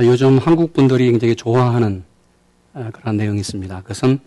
요즘 0.00 0.38
한국 0.38 0.74
분들이 0.74 1.10
굉장히 1.10 1.34
좋아하는 1.34 2.04
그런 2.92 3.16
내용이 3.16 3.40
있습니다. 3.40 3.80
그것은 3.82 4.20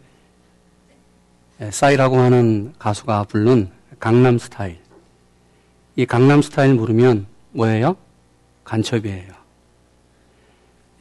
싸이라고 1.70 2.18
하는 2.18 2.74
가수가 2.78 3.24
부른 3.26 3.70
강남 3.98 4.38
스타일. 4.38 4.80
이 5.96 6.06
강남 6.06 6.42
스타일 6.42 6.74
모르면 6.74 7.26
뭐예요? 7.52 7.96
간첩이에요. 8.66 9.32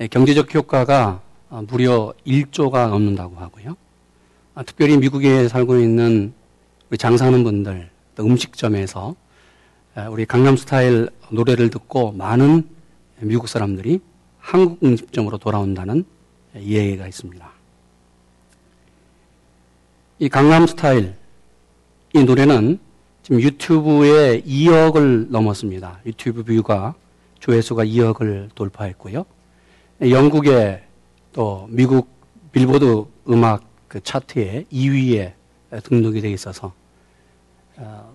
경제적 0.09 0.55
효과가 0.55 1.21
무려 1.67 2.15
1조가 2.25 2.91
넘는다고 2.91 3.35
하고요. 3.37 3.77
특별히 4.67 4.97
미국에 4.99 5.49
살고 5.49 5.81
있는 5.81 6.33
우리 6.91 6.97
장사하는 6.97 7.43
분들, 7.43 7.91
또 8.15 8.25
음식점에서 8.25 9.17
우리 10.11 10.27
강남 10.27 10.57
스타일 10.57 11.11
노래를 11.31 11.71
듣고 11.71 12.13
많은 12.13 12.69
미국 13.19 13.49
사람들이 13.49 14.01
한국 14.41 14.83
음식점으로 14.83 15.39
돌아온다는 15.39 16.05
이야기가 16.57 17.07
있습니다. 17.07 17.51
이 20.19 20.29
강남 20.29 20.67
스타일 20.67 21.15
이 22.15 22.25
노래는 22.25 22.79
지금 23.23 23.41
유튜브에 23.41 24.43
2억을 24.43 25.31
넘었습니다. 25.31 26.01
유튜브 26.07 26.43
뷰가 26.43 26.95
조회수가 27.39 27.85
2억을 27.85 28.55
돌파했고요. 28.55 29.25
영국의 30.03 30.83
또 31.33 31.67
미국 31.71 32.09
빌보드 32.53 33.05
음악 33.29 33.63
그 33.87 34.01
차트에 34.01 34.65
2위에 34.73 35.33
등록이 35.85 36.21
되어 36.21 36.31
있어서 36.33 36.73
어, 37.77 38.13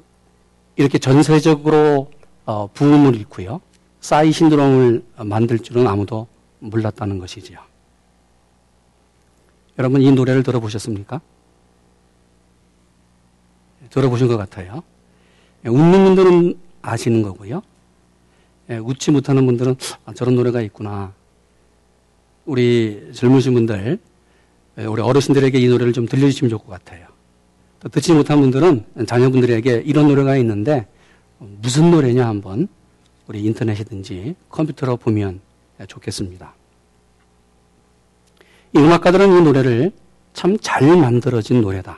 이렇게 0.75 0.99
전세적으로 0.99 2.11
어, 2.45 2.67
부음을 2.73 3.15
잃고요. 3.15 3.61
싸이 4.05 4.31
신드롬을 4.31 5.03
만들 5.25 5.57
줄은 5.57 5.87
아무도 5.87 6.27
몰랐다는 6.59 7.17
것이지요. 7.17 7.57
여러분 9.79 9.99
이 10.03 10.11
노래를 10.11 10.43
들어보셨습니까? 10.43 11.19
들어보신 13.89 14.27
것 14.27 14.37
같아요. 14.37 14.83
예, 15.65 15.69
웃는 15.69 16.03
분들은 16.05 16.55
아시는 16.83 17.23
거고요. 17.23 17.63
예, 18.69 18.77
웃지 18.77 19.09
못하는 19.09 19.43
분들은 19.47 19.75
아, 20.05 20.13
저런 20.13 20.35
노래가 20.35 20.61
있구나. 20.61 21.11
우리 22.45 23.09
젊으신 23.11 23.55
분들, 23.55 23.97
예, 24.77 24.85
우리 24.85 25.01
어르신들에게 25.01 25.59
이 25.59 25.67
노래를 25.67 25.93
좀 25.93 26.05
들려주시면 26.05 26.51
좋을 26.51 26.59
것 26.59 26.67
같아요. 26.67 27.07
또 27.79 27.89
듣지 27.89 28.13
못한 28.13 28.39
분들은 28.39 28.85
자녀분들에게 29.07 29.81
이런 29.83 30.09
노래가 30.09 30.37
있는데 30.37 30.85
무슨 31.39 31.89
노래냐 31.89 32.27
한번 32.27 32.67
우리 33.27 33.43
인터넷이든지 33.43 34.35
컴퓨터로 34.49 34.97
보면 34.97 35.41
좋겠습니다. 35.87 36.53
이 38.73 38.77
음악가들은 38.77 39.37
이 39.37 39.41
노래를 39.41 39.91
참 40.33 40.57
잘 40.59 40.83
만들어진 40.97 41.61
노래다. 41.61 41.97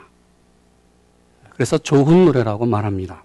그래서 1.50 1.76
좋은 1.76 2.24
노래라고 2.24 2.66
말합니다. 2.66 3.24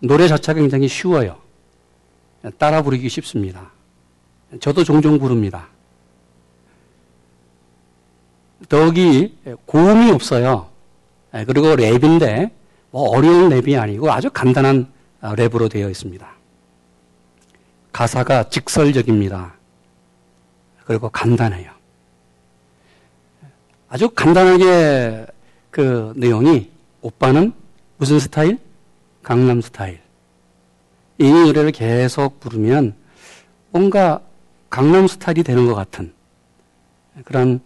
노래 0.00 0.26
자체가 0.28 0.58
굉장히 0.58 0.88
쉬워요. 0.88 1.38
따라 2.58 2.82
부르기 2.82 3.08
쉽습니다. 3.08 3.70
저도 4.60 4.82
종종 4.84 5.18
부릅니다. 5.18 5.68
더욱이 8.68 9.36
고음이 9.66 10.10
없어요. 10.10 10.68
그리고 11.46 11.68
랩인데 11.76 12.50
뭐 12.90 13.08
어려운 13.10 13.48
랩이 13.50 13.80
아니고 13.80 14.10
아주 14.10 14.30
간단한 14.30 14.90
랩으로 15.20 15.70
되어 15.70 15.88
있습니다. 15.88 16.37
가사가 17.92 18.48
직설적입니다. 18.48 19.54
그리고 20.84 21.08
간단해요. 21.08 21.70
아주 23.88 24.10
간단하게 24.10 25.26
그 25.70 26.12
내용이 26.16 26.70
오빠는 27.00 27.52
무슨 27.96 28.18
스타일? 28.18 28.58
강남 29.22 29.60
스타일. 29.60 30.00
이 31.18 31.30
노래를 31.30 31.72
계속 31.72 32.40
부르면 32.40 32.94
뭔가 33.70 34.20
강남 34.70 35.06
스타일이 35.06 35.42
되는 35.42 35.66
것 35.66 35.74
같은 35.74 36.12
그런 37.24 37.60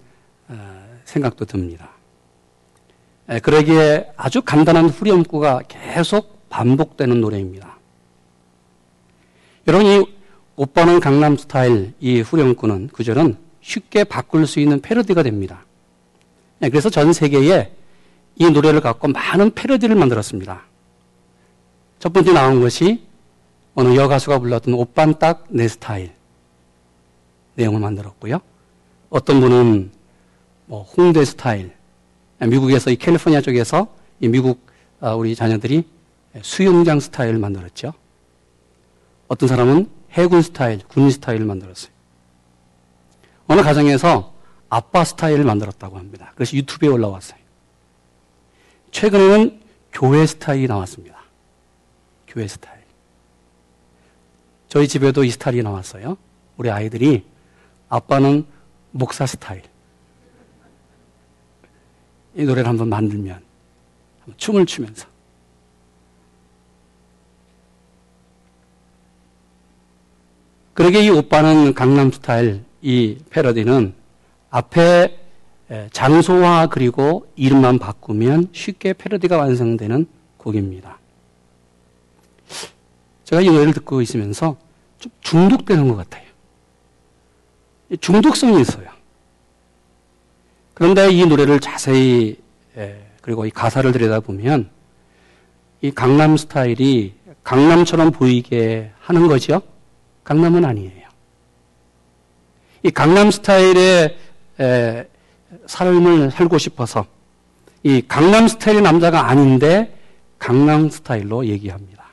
어, 0.49 0.99
생각도 1.05 1.45
듭니다. 1.45 1.91
그러기에 3.43 4.13
아주 4.17 4.43
간단한 4.43 4.87
후렴구가 4.87 5.63
계속 5.69 6.49
반복되는 6.49 7.21
노래입니다. 7.21 7.79
여러분, 9.69 9.87
이 9.87 10.05
오빠는 10.57 11.01
강남 11.01 11.37
스타일 11.37 11.93
이 12.01 12.21
후렴구는 12.21 12.89
구절은 12.89 13.37
쉽게 13.61 14.05
바꿀 14.05 14.47
수 14.47 14.61
있는 14.61 14.81
패러디가 14.81 15.23
됩니다. 15.23 15.65
그래서 16.61 16.91
전 16.91 17.13
세계에 17.13 17.73
이 18.37 18.51
노래를 18.51 18.81
갖고 18.81 19.09
많은 19.09 19.53
패러디를 19.55 19.95
만들었습니다. 19.95 20.63
첫 21.99 22.13
번째 22.13 22.33
나온 22.33 22.61
것이 22.61 23.05
어느 23.75 23.95
여가수가 23.95 24.41
불렀던 24.41 24.75
오빤 24.75 25.19
딱 25.19 25.47
내 25.49 25.69
스타일 25.69 26.13
내용을 27.55 27.81
만들었고요. 27.81 28.41
어떤 29.11 29.41
분은 29.41 29.91
뭐 30.67 30.83
홍대 30.83 31.25
스타일, 31.25 31.73
미국에서 32.41 32.91
이 32.91 32.97
캘리포니아 32.97 33.41
쪽에서 33.41 33.87
이 34.21 34.29
미국 34.29 34.67
아, 35.01 35.15
우리 35.15 35.35
자녀들이 35.35 35.85
수영장 36.43 36.99
스타일을 37.01 37.39
만들었죠. 37.39 37.93
어떤 39.33 39.49
사람은 39.49 39.89
해군 40.11 40.43
스타일, 40.43 40.81
군 40.89 41.11
스타일을 41.11 41.47
만들었어요. 41.47 41.91
어느 43.47 43.63
가정에서 43.63 44.35
아빠 44.69 45.05
스타일을 45.05 45.43
만들었다고 45.43 45.97
합니다. 45.97 46.33
그것이 46.33 46.59
유튜브에 46.59 46.91
올라왔어요. 46.91 47.41
최근에는 48.91 49.59
교회 49.91 50.27
스타일이 50.27 50.67
나왔습니다. 50.67 51.19
교회 52.29 52.47
스타일. 52.47 52.83
저희 54.69 54.87
집에도 54.87 55.25
이 55.25 55.31
스타일이 55.31 55.63
나왔어요. 55.63 56.19
우리 56.59 56.71
아이들이 56.71 57.25
아빠는 57.89 58.45
목사 58.91 59.25
스타일. 59.25 59.63
이 62.35 62.45
노래를 62.45 62.69
한번 62.69 62.91
만들면 62.91 63.43
춤을 64.37 64.67
추면서 64.67 65.07
그러게 70.75 71.05
이 71.05 71.11
오빠는 71.11 71.75
강남 71.75 72.11
스타일 72.11 72.65
이 72.81 73.19
패러디는 73.31 73.95
앞에 74.51 75.19
장소와 75.93 76.67
그리고 76.69 77.27
이름만 77.37 77.79
바꾸면 77.79 78.49
쉽게 78.53 78.95
패러디가 78.95 79.37
완성되는 79.37 80.07
곡입니다. 80.39 80.99
제가 83.25 83.43
이 83.43 83.47
노래를 83.47 83.73
듣고 83.75 84.03
있으면서 84.03 84.57
좀 84.99 85.13
중독되는 85.21 85.89
것 85.89 85.97
같아요. 85.97 86.25
중독성이 88.01 88.61
있어요. 88.61 88.89
그런데 90.75 91.11
이 91.11 91.27
노래를 91.27 91.61
자세히 91.61 92.39
그리고 93.21 93.47
이 93.47 93.51
가사를 93.51 93.91
들여다보면 93.93 94.71
이 95.83 95.91
강남 95.91 96.37
스타일이 96.37 97.15
강남처럼 97.43 98.11
보이게 98.11 98.91
하는 99.01 99.29
거죠. 99.29 99.63
강남은 100.25 100.65
아니에요. 100.65 101.09
이 102.83 102.91
강남 102.91 103.31
스타일의 103.31 104.19
삶을 105.67 106.31
살고 106.31 106.59
싶어서 106.59 107.07
이 107.83 108.03
강남 108.07 108.49
스타일의 108.49 108.83
남자가 108.83 109.29
아닌데 109.29 109.99
강남 110.39 110.89
스타일로 110.89 111.47
얘기합니다. 111.47 112.07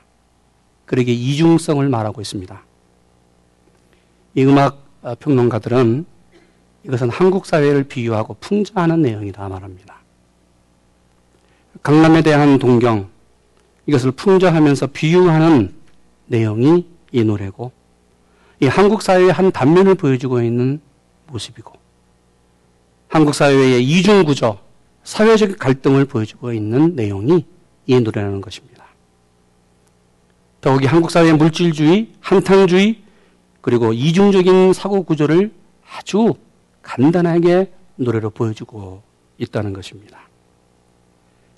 그러게 0.86 1.12
이중성을 1.12 1.88
말하고 1.88 2.22
있습니다. 2.22 2.64
이 4.36 4.44
음악 4.46 4.84
평론가들은 5.20 6.06
이것은 6.86 7.10
한국 7.10 7.46
사회를 7.46 7.84
비유하고 7.84 8.36
풍자하는 8.40 9.02
내용이다 9.02 9.48
말합니다. 9.48 10.00
강남에 11.84 12.22
대한 12.22 12.58
동경, 12.58 13.10
이것을 13.86 14.12
풍자하면서 14.12 14.88
비유하는 14.88 15.74
내용이 16.28 16.88
이 17.12 17.24
노래고, 17.24 17.72
이 18.62 18.68
한국 18.68 19.02
사회의 19.02 19.32
한 19.32 19.52
단면을 19.52 19.96
보여주고 19.96 20.42
있는 20.42 20.82
모습이고, 21.28 21.74
한국 23.08 23.34
사회의 23.34 23.84
이중 23.84 24.24
구조, 24.24 24.60
사회적 25.04 25.58
갈등을 25.58 26.06
보여주고 26.06 26.54
있는 26.54 26.96
내용이 26.96 27.46
이 27.86 28.00
노래라는 28.00 28.42
것입니다. 28.42 28.86
더욱이 30.62 30.86
한국 30.86 31.10
사회의 31.10 31.34
물질주의, 31.34 32.12
한탕주의, 32.20 33.02
그리고 33.62 33.94
이중적인 33.94 34.74
사고 34.74 35.04
구조를 35.04 35.52
아주 35.96 36.36
간단하게 36.82 37.72
노래로 37.96 38.30
보여주고 38.32 39.02
있다는 39.38 39.74
것입니다. 39.74 40.20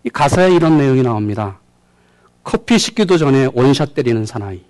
이 0.03 0.09
가사에 0.09 0.53
이런 0.53 0.77
내용이 0.77 1.03
나옵니다. 1.03 1.59
커피 2.43 2.79
식기도 2.79 3.17
전에 3.17 3.49
원샷 3.53 3.93
때리는 3.93 4.25
사나이. 4.25 4.63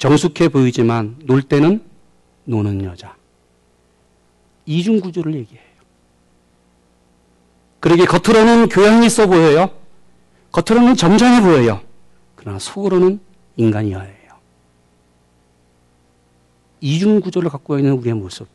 정숙해 0.00 0.48
보이지만 0.48 1.16
놀 1.24 1.42
때는 1.42 1.84
노는 2.44 2.84
여자. 2.84 3.14
이중 4.64 4.98
구조를 4.98 5.34
얘기해요. 5.34 5.62
그러게 7.80 8.06
겉으로는 8.06 8.70
교양이 8.70 9.06
있어 9.06 9.26
보여요. 9.26 9.70
겉으로는 10.52 10.96
점잖해 10.96 11.42
보여요. 11.42 11.82
그러나 12.34 12.58
속으로는 12.58 13.20
인간이야예요. 13.56 14.30
이중 16.80 17.20
구조를 17.20 17.50
갖고 17.50 17.78
있는 17.78 17.92
우리의 17.92 18.14
모습. 18.14 18.48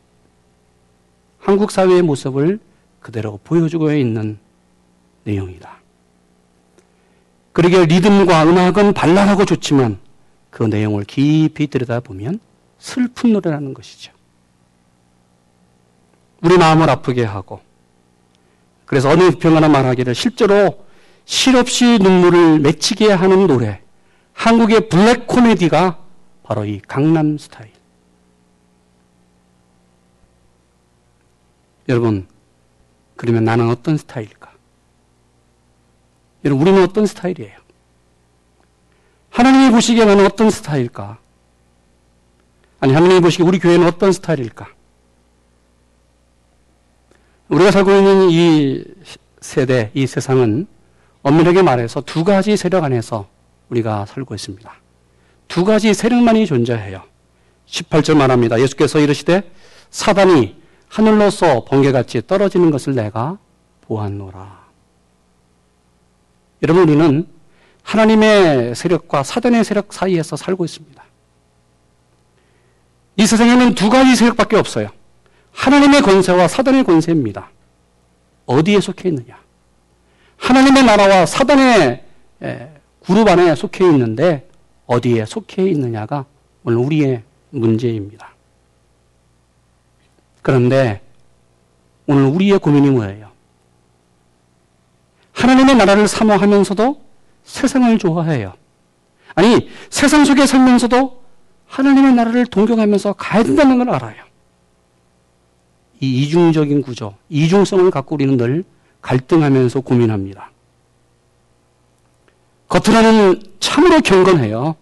한국 1.38 1.70
사회의 1.70 2.02
모습을 2.02 2.58
그대로 2.98 3.38
보여주고 3.44 3.92
있는 3.92 4.36
내용이다. 5.22 5.76
그러게 7.52 7.86
리듬과 7.86 8.42
음악은 8.42 8.94
발랄하고 8.94 9.44
좋지만 9.44 10.05
그 10.56 10.62
내용을 10.62 11.04
깊이 11.04 11.66
들여다보면 11.66 12.40
슬픈 12.78 13.34
노래라는 13.34 13.74
것이죠. 13.74 14.10
우리 16.40 16.56
마음을 16.56 16.88
아프게 16.88 17.24
하고 17.24 17.60
그래서 18.86 19.10
어느 19.10 19.32
평 19.32 19.54
하나 19.54 19.68
말하기를 19.68 20.14
실제로 20.14 20.86
실없이 21.26 21.98
눈물을 21.98 22.60
맺히게 22.60 23.12
하는 23.12 23.46
노래 23.46 23.82
한국의 24.32 24.88
블랙 24.88 25.26
코미디가 25.26 25.98
바로 26.42 26.64
이 26.64 26.80
강남 26.88 27.36
스타일. 27.36 27.70
여러분, 31.90 32.26
그러면 33.16 33.44
나는 33.44 33.68
어떤 33.68 33.98
스타일일까? 33.98 34.52
여러분, 36.46 36.66
우리는 36.66 36.82
어떤 36.82 37.04
스타일이에요? 37.04 37.65
하나님이 39.36 39.70
보시기에 39.70 40.06
나는 40.06 40.24
어떤 40.24 40.48
스타일일까? 40.48 41.18
아니, 42.80 42.94
하나님이 42.94 43.20
보시기에 43.20 43.46
우리 43.46 43.58
교회는 43.58 43.86
어떤 43.86 44.10
스타일일까? 44.10 44.66
우리가 47.50 47.70
살고 47.70 47.90
있는 47.92 48.30
이 48.30 48.82
세대, 49.42 49.90
이 49.92 50.06
세상은 50.06 50.66
엄밀하게 51.20 51.60
말해서 51.60 52.00
두 52.00 52.24
가지 52.24 52.56
세력 52.56 52.84
안에서 52.84 53.28
우리가 53.68 54.06
살고 54.06 54.34
있습니다. 54.34 54.72
두 55.48 55.66
가지 55.66 55.92
세력만이 55.92 56.46
존재해요. 56.46 57.02
18절 57.66 58.16
말합니다. 58.16 58.58
예수께서 58.58 59.00
이르시되 59.00 59.52
사단이 59.90 60.56
하늘로서 60.88 61.66
번개같이 61.66 62.26
떨어지는 62.26 62.70
것을 62.70 62.94
내가 62.94 63.36
보았노라. 63.82 64.64
여러분, 66.62 66.88
우리는 66.88 67.35
하나님의 67.86 68.74
세력과 68.74 69.22
사단의 69.22 69.62
세력 69.62 69.92
사이에서 69.92 70.34
살고 70.34 70.64
있습니다. 70.64 71.04
이 73.18 73.26
세상에는 73.26 73.74
두 73.76 73.88
가지 73.88 74.16
세력밖에 74.16 74.56
없어요. 74.56 74.88
하나님의 75.52 76.02
권세와 76.02 76.48
사단의 76.48 76.82
권세입니다. 76.82 77.48
어디에 78.44 78.80
속해 78.80 79.08
있느냐? 79.08 79.38
하나님의 80.36 80.84
나라와 80.84 81.26
사단의 81.26 82.04
그룹 83.04 83.28
안에 83.28 83.54
속해 83.54 83.84
있는데 83.84 84.48
어디에 84.86 85.24
속해 85.24 85.64
있느냐가 85.70 86.26
오늘 86.64 86.78
우리의 86.78 87.22
문제입니다. 87.50 88.34
그런데 90.42 91.02
오늘 92.08 92.24
우리의 92.24 92.58
고민이 92.58 92.90
뭐예요? 92.90 93.30
하나님의 95.32 95.76
나라를 95.76 96.08
사모하면서도 96.08 97.05
세상을 97.46 97.96
좋아해요. 97.98 98.52
아니, 99.34 99.70
세상 99.88 100.24
속에 100.24 100.46
살면서도 100.46 101.22
하나님의 101.66 102.14
나라를 102.14 102.46
동경하면서 102.46 103.14
가야 103.14 103.42
된다는 103.42 103.78
걸 103.78 103.90
알아요. 103.90 104.24
이 106.00 106.22
이중적인 106.22 106.82
구조, 106.82 107.14
이중성을 107.30 107.90
갖고 107.90 108.14
우리는 108.16 108.36
늘 108.36 108.64
갈등하면서 109.00 109.80
고민합니다. 109.80 110.50
겉으로는 112.68 113.42
참으로 113.60 114.00
경건해요. 114.00 114.74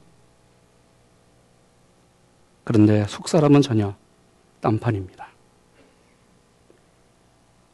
그런데 2.65 3.05
속 3.09 3.29
사람은 3.29 3.61
전혀 3.63 3.95
딴판입니다. 4.61 5.29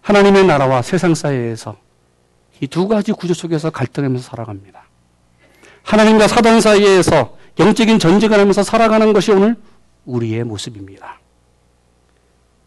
하나님의 0.03 0.47
나라와 0.47 0.83
세상 0.83 1.15
사이에서 1.15 1.77
이 2.63 2.67
두 2.67 2.89
가지 2.89 3.13
구조 3.13 3.33
속에서 3.33 3.71
갈등하면서 3.71 4.23
살아갑니다. 4.29 4.80
하나님과 5.83 6.29
사단 6.29 6.61
사이에서 6.61 7.37
영적인 7.59 7.99
전쟁을 7.99 8.39
하면서 8.39 8.63
살아가는 8.63 9.13
것이 9.13 9.33
오늘 9.33 9.57
우리의 10.05 10.45
모습입니다. 10.45 11.21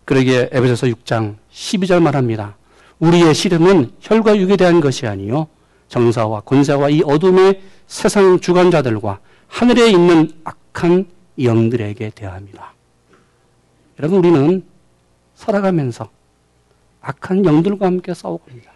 그러기에 0.06 0.50
에베소서 0.52 0.88
6장 0.88 1.36
12절 1.52 2.02
말합니다. 2.02 2.58
우리의 3.00 3.34
시름은 3.34 3.94
혈과 4.00 4.38
육에 4.38 4.58
대한 4.58 4.82
것이 4.82 5.08
아니요 5.08 5.48
정사와 5.88 6.42
권세와 6.42 6.90
이 6.90 7.02
어둠의 7.04 7.62
세상 7.88 8.40
주관자들과 8.40 9.20
하늘에 9.48 9.90
있는 9.90 10.32
악한 10.44 11.06
영들에게 11.42 12.12
대합니다. 12.12 12.74
여러분 14.00 14.20
우리는 14.20 14.64
살아가면서 15.36 16.10
악한 17.02 17.46
영들과 17.46 17.86
함께 17.86 18.14
싸워갑니다. 18.14 18.73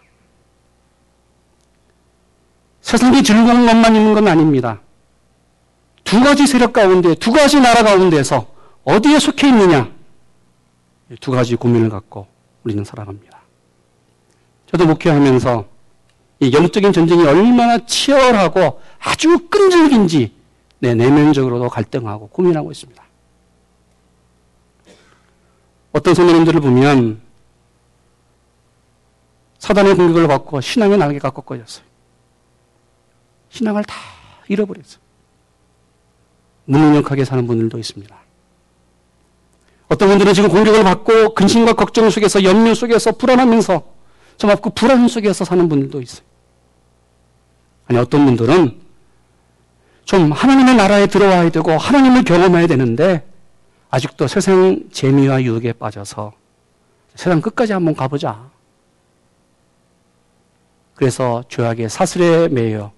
세상이 2.88 3.22
즐거운 3.22 3.66
것만 3.66 3.98
있는 3.98 4.14
건 4.14 4.30
아닙니다. 4.30 4.80
두 6.06 6.24
가지 6.24 6.48
세력 6.48 6.72
가운데, 6.72 7.16
두 7.16 7.34
가지 7.34 7.60
나라 7.60 7.84
가운데서 7.84 8.48
어디에 8.86 9.20
속해 9.20 9.50
있느냐? 9.50 9.92
두 11.20 11.32
가지 11.32 11.58
고민을 11.58 11.90
갖고 11.90 12.28
우리는 12.64 12.86
살아갑니다. 12.86 13.42
저도 14.72 14.86
목회하면서 14.86 15.66
이 16.40 16.54
영적인 16.54 16.94
전쟁이 16.94 17.26
얼마나 17.26 17.78
치열하고 17.86 18.82
아주 19.00 19.50
끈질긴지 19.50 20.34
내 20.80 20.96
내면적으로도 20.96 21.68
갈등하고 21.68 22.30
고민하고 22.30 22.72
있습니다. 22.72 23.04
어떤 25.92 26.16
선배님들을 26.16 26.62
보면 26.62 27.20
사단의 29.60 29.96
공격을 29.96 30.30
받고 30.30 30.62
신앙의 30.62 30.98
날개가 30.98 31.32
꺾어졌어요. 31.32 31.87
신앙을 33.50 33.84
다 33.84 33.96
잃어버렸어요. 34.48 35.00
무능력하게 36.66 37.26
사는 37.26 37.46
분들도 37.48 37.78
있습니다. 37.78 38.16
어떤 39.90 40.10
분들은 40.10 40.34
지금 40.34 40.50
공격을 40.50 40.84
받고 40.84 41.34
근심과 41.34 41.74
걱정 41.74 42.10
속에서 42.10 42.44
염려 42.44 42.74
속에서 42.74 43.14
불안하면서 43.14 43.84
정말 44.38 44.58
그 44.62 44.70
불안 44.70 45.08
속에서 45.08 45.46
사는 45.46 45.68
분들도 45.70 46.02
있어요. 46.02 46.26
아니 47.88 47.98
어떤 47.98 48.26
분들은 48.26 48.82
좀 50.04 50.32
하나님의 50.32 50.76
나라에 50.76 51.08
들어와야 51.08 51.50
되고 51.50 51.72
하나님을 51.72 52.24
경험해야 52.24 52.68
되는데 52.68 53.28
아직도 53.90 54.28
세상 54.28 54.84
재미와 54.92 55.42
유혹에 55.42 55.74
빠져서 55.74 56.34
세상 57.16 57.42
끝까지 57.42 57.74
한번 57.74 57.96
가보자. 57.96 58.50
그래서 60.96 61.44
죄악의 61.50 61.90
사슬에 61.90 62.48
매여 62.50 62.92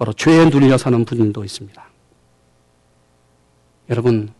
바로 0.00 0.14
죄에 0.14 0.48
눌려 0.48 0.78
사는 0.78 1.04
분들도 1.04 1.44
있습니다. 1.44 1.84
여러분 3.90 4.32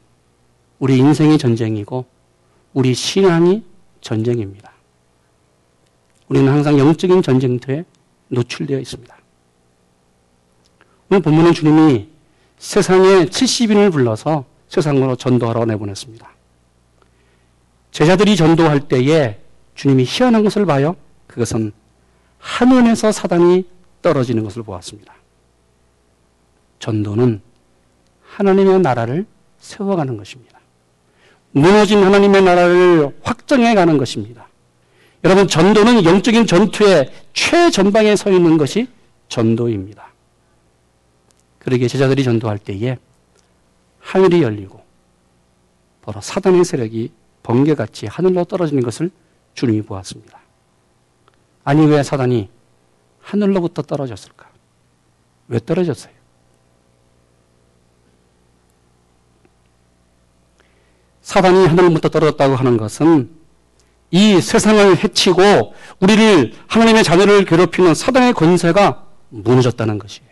우리 0.78 0.96
인생이 0.96 1.36
전쟁이고 1.36 2.06
우리 2.72 2.94
신앙이 2.94 3.62
전쟁입니다. 4.00 4.72
우리는 6.28 6.50
항상 6.50 6.78
영적인 6.78 7.20
전쟁터에 7.20 7.84
노출되어 8.28 8.78
있습니다. 8.78 9.14
오늘 11.10 11.20
본문은 11.20 11.52
주님이 11.52 12.08
세상에 12.56 13.26
70인을 13.26 13.92
불러서 13.92 14.46
세상으로 14.68 15.16
전도하러 15.16 15.66
내보냈습니다. 15.66 16.26
제자들이 17.90 18.34
전도할 18.34 18.88
때에 18.88 19.38
주님이 19.74 20.04
희한한 20.08 20.42
것을 20.42 20.64
봐요. 20.64 20.96
그것은 21.26 21.72
하늘에서 22.38 23.12
사단이 23.12 23.68
떨어지는 24.00 24.42
것을 24.42 24.62
보았습니다. 24.62 25.19
전도는 26.80 27.40
하나님의 28.22 28.80
나라를 28.80 29.26
세워가는 29.58 30.16
것입니다. 30.16 30.58
무너진 31.52 32.02
하나님의 32.02 32.42
나라를 32.42 33.16
확정해 33.22 33.74
가는 33.74 33.96
것입니다. 33.98 34.48
여러분, 35.22 35.46
전도는 35.46 36.04
영적인 36.04 36.46
전투의 36.46 37.12
최전방에 37.34 38.16
서 38.16 38.30
있는 38.30 38.56
것이 38.56 38.88
전도입니다. 39.28 40.08
그러기에 41.58 41.88
제자들이 41.88 42.24
전도할 42.24 42.58
때에 42.58 42.96
하늘이 43.98 44.42
열리고 44.42 44.82
바로 46.02 46.20
사단의 46.20 46.64
세력이 46.64 47.12
번개같이 47.42 48.06
하늘로 48.06 48.44
떨어지는 48.44 48.82
것을 48.82 49.10
주님이 49.54 49.82
보았습니다. 49.82 50.40
아니, 51.64 51.84
왜 51.86 52.02
사단이 52.02 52.48
하늘로부터 53.20 53.82
떨어졌을까? 53.82 54.48
왜 55.48 55.58
떨어졌어요? 55.58 56.19
사단이 61.30 61.68
하늘부터 61.68 62.08
떨어졌다고 62.08 62.56
하는 62.56 62.76
것은 62.76 63.30
이 64.10 64.40
세상을 64.40 64.96
해치고 65.04 65.74
우리를 66.00 66.54
하나님의 66.66 67.04
자녀를 67.04 67.44
괴롭히는 67.44 67.94
사단의 67.94 68.32
권세가 68.32 69.06
무너졌다는 69.28 70.00
것이에요. 70.00 70.28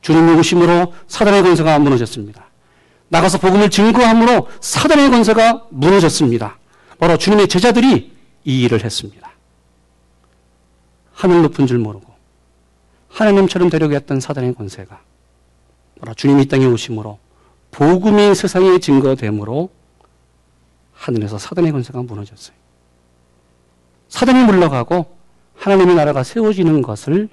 주님의 0.00 0.36
오심으로 0.36 0.94
사단의 1.06 1.42
권세가 1.42 1.80
무너졌습니다. 1.80 2.46
나가서 3.08 3.36
복음을 3.36 3.68
증거함으로 3.68 4.48
사단의 4.62 5.10
권세가 5.10 5.66
무너졌습니다. 5.68 6.58
바로 6.98 7.18
주님의 7.18 7.48
제자들이 7.48 8.16
이 8.44 8.62
일을 8.62 8.82
했습니다. 8.82 9.30
하늘 11.12 11.42
높은 11.42 11.66
줄 11.66 11.76
모르고 11.76 12.06
하나님처럼 13.10 13.68
되려고 13.68 13.92
했던 13.92 14.18
사단의 14.18 14.54
권세가 14.54 14.98
바로 16.00 16.14
주님이 16.14 16.46
땅에 16.46 16.64
오심으로 16.64 17.18
복음이 17.78 18.34
세상에 18.34 18.80
증거됨으로 18.80 19.70
하늘에서 20.92 21.38
사단의 21.38 21.70
권세가 21.70 22.02
무너졌어요. 22.02 22.56
사단이 24.08 24.42
물러가고 24.46 25.16
하나님의 25.54 25.94
나라가 25.94 26.24
세워지는 26.24 26.82
것을 26.82 27.28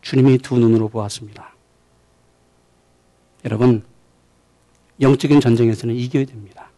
주님이 0.00 0.38
두 0.38 0.58
눈으로 0.58 0.88
보았습니다. 0.88 1.52
여러분, 3.44 3.84
영적인 5.02 5.38
전쟁에서는 5.38 5.94
이겨야 5.94 6.24
됩니다. 6.24 6.70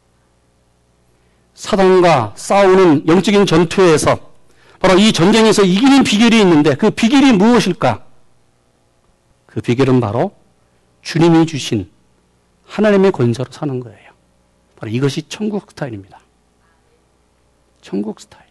사단과 1.55 2.33
싸우는 2.35 3.07
영적인 3.07 3.47
전투에서 3.47 4.33
바로 4.81 4.99
이 4.99 5.13
전쟁에서 5.13 5.63
이기는 5.63 6.03
비결이 6.03 6.41
있는데 6.41 6.75
그 6.75 6.91
비결이 6.91 7.35
무엇일까? 7.35 8.05
그 9.47 9.61
비결은 9.61 10.01
바로 10.01 10.35
주님이 11.03 11.47
주신 11.47 11.89
하나님의 12.73 13.13
권세로 13.13 13.51
사는 13.53 13.81
거예요. 13.81 14.13
바로 14.77 14.91
이것이 14.91 15.29
천국 15.29 15.71
스타일입니다. 15.71 16.19
천국 17.83 18.19
스타일. 18.19 18.47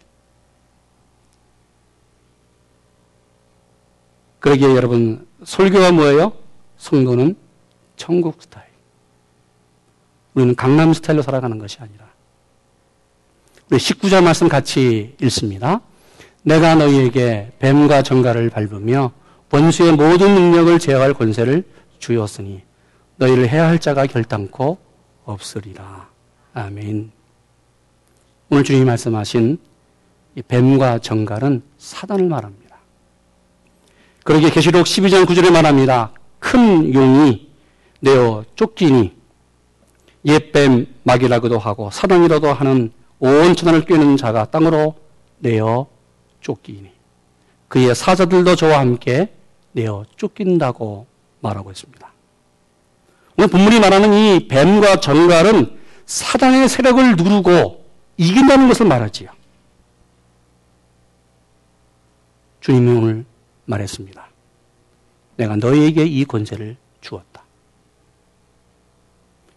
그러기에 4.40 4.76
여러분, 4.76 5.28
설교가 5.44 5.92
뭐예요? 5.92 6.34
성도는 6.78 7.36
천국 7.96 8.42
스타일. 8.44 8.68
우리는 10.36 10.56
강남 10.56 10.94
스타일로 10.94 11.24
살아가는 11.24 11.58
것이 11.58 11.80
아니라. 11.80 12.06
우리 13.72 13.80
19절 13.80 14.24
말씀 14.24 14.48
같이 14.48 15.16
읽습니다. 15.22 15.82
내가 16.44 16.76
너희에게 16.76 17.54
뱀과 17.58 18.04
정갈을 18.04 18.52
밟으며 18.52 19.14
원수의 19.52 19.94
모든 19.94 20.36
능력을 20.36 20.78
제어할 20.78 21.14
권세를 21.14 21.64
주었으니 22.00 22.64
너희를 23.22 23.50
해야 23.50 23.68
할 23.68 23.78
자가 23.78 24.08
결단코 24.08 24.80
없으리라. 25.26 26.10
아멘. 26.54 27.12
오늘 28.50 28.64
주님이 28.64 28.86
말씀하신 28.86 29.60
뱀과 30.48 31.00
정갈은 31.00 31.62
사단을 31.78 32.28
말합니다. 32.28 32.78
그러게 34.24 34.50
계시록 34.50 34.86
12장 34.86 35.26
9절에 35.26 35.52
말합니다. 35.52 36.12
큰 36.40 36.94
용이 36.94 37.50
내어 38.00 38.44
쫓기니 38.56 39.16
옛뱀 40.26 40.88
막이라고도 41.04 41.60
하고 41.60 41.92
사단이라도 41.92 42.52
하는 42.52 42.92
온 43.20 43.56
천하를 43.56 43.86
꿰는 43.86 44.18
자가 44.18 44.46
땅으로 44.46 44.96
내어 45.38 45.86
쫓기니 46.42 46.90
그의 47.68 47.94
사자들도 47.94 48.56
저와 48.56 48.80
함께 48.80 49.32
내어 49.74 50.06
쫓긴다고 50.18 51.06
말하고 51.42 51.70
있습니다. 51.70 52.11
오늘 53.38 53.48
본문이 53.50 53.80
말하는 53.80 54.14
이 54.14 54.48
뱀과 54.48 55.00
정갈은 55.00 55.78
사단의 56.06 56.68
세력을 56.68 57.16
누르고 57.16 57.86
이긴다는 58.18 58.68
것을 58.68 58.86
말하지요. 58.86 59.30
주님이 62.60 62.98
오늘 62.98 63.26
말했습니다. 63.66 64.28
내가 65.38 65.56
너희에게 65.56 66.06
이 66.06 66.26
권세를 66.26 66.78
주었다. 67.00 67.44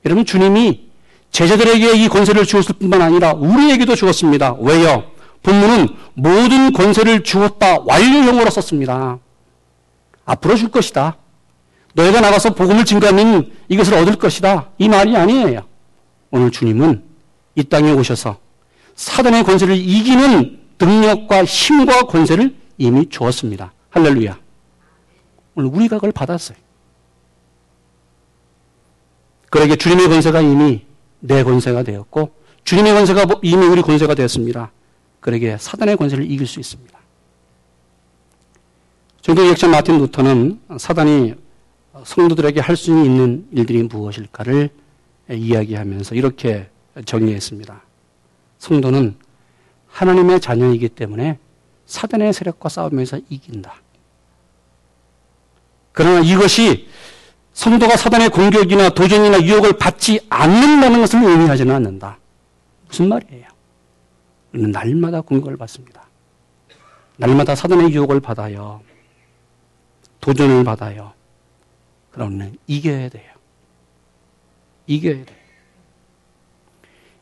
여러분, 0.06 0.24
주님이 0.24 0.88
제자들에게 1.30 1.96
이 1.96 2.08
권세를 2.08 2.46
주었을 2.46 2.76
뿐만 2.76 3.02
아니라 3.02 3.32
우리에게도 3.32 3.96
주었습니다. 3.96 4.54
왜요? 4.60 5.10
본문은 5.42 5.88
모든 6.14 6.72
권세를 6.72 7.22
주었다 7.22 7.80
완료형으로 7.80 8.48
썼습니다. 8.50 9.18
앞으로 10.24 10.56
줄 10.56 10.70
것이다. 10.70 11.16
너희가 11.94 12.20
나가서 12.20 12.54
복음을 12.54 12.84
증가하면 12.84 13.50
이것을 13.68 13.94
얻을 13.94 14.16
것이다. 14.16 14.70
이 14.78 14.88
말이 14.88 15.16
아니에요. 15.16 15.62
오늘 16.30 16.50
주님은 16.50 17.02
이 17.54 17.64
땅에 17.64 17.92
오셔서 17.92 18.38
사단의 18.96 19.44
권세를 19.44 19.76
이기는 19.76 20.60
능력과 20.78 21.44
힘과 21.44 22.02
권세를 22.02 22.54
이미 22.78 23.08
주었습니다. 23.08 23.72
할렐루야. 23.90 24.38
오늘 25.54 25.70
우리가 25.70 25.96
그걸 25.96 26.12
받았어요. 26.12 26.58
그러게 29.50 29.76
주님의 29.76 30.08
권세가 30.08 30.40
이미 30.40 30.84
내 31.20 31.44
권세가 31.44 31.84
되었고 31.84 32.34
주님의 32.64 32.92
권세가 32.92 33.26
이미 33.42 33.64
우리 33.66 33.82
권세가 33.82 34.16
되었습니다. 34.16 34.72
그러게 35.20 35.56
사단의 35.58 35.96
권세를 35.96 36.28
이길 36.28 36.46
수 36.46 36.58
있습니다. 36.58 36.98
종교 39.22 39.46
역자 39.46 39.68
마틴 39.68 39.98
루터는 39.98 40.60
사단이 40.76 41.34
성도들에게 42.04 42.60
할 42.60 42.76
수 42.76 42.90
있는 42.90 43.46
일들이 43.52 43.82
무엇일까를 43.82 44.70
이야기하면서 45.30 46.14
이렇게 46.14 46.68
정리했습니다. 47.04 47.82
성도는 48.58 49.16
하나님의 49.88 50.40
자녀이기 50.40 50.90
때문에 50.90 51.38
사단의 51.86 52.32
세력과 52.32 52.68
싸우면서 52.68 53.20
이긴다. 53.28 53.74
그러나 55.92 56.20
이것이 56.20 56.88
성도가 57.52 57.96
사단의 57.96 58.30
공격이나 58.30 58.90
도전이나 58.90 59.42
유혹을 59.42 59.74
받지 59.78 60.20
않는다는 60.28 61.00
것을 61.00 61.22
의미하지는 61.22 61.74
않는다. 61.74 62.18
무슨 62.88 63.08
말이에요? 63.08 63.46
우리는 64.52 64.70
날마다 64.72 65.20
공격을 65.20 65.56
받습니다. 65.56 66.08
날마다 67.16 67.54
사단의 67.54 67.92
유혹을 67.92 68.20
받아요. 68.20 68.82
도전을 70.20 70.64
받아요. 70.64 71.12
그러면 72.14 72.56
이겨야 72.68 73.08
돼요. 73.08 73.32
이겨야 74.86 75.24
돼요. 75.24 75.38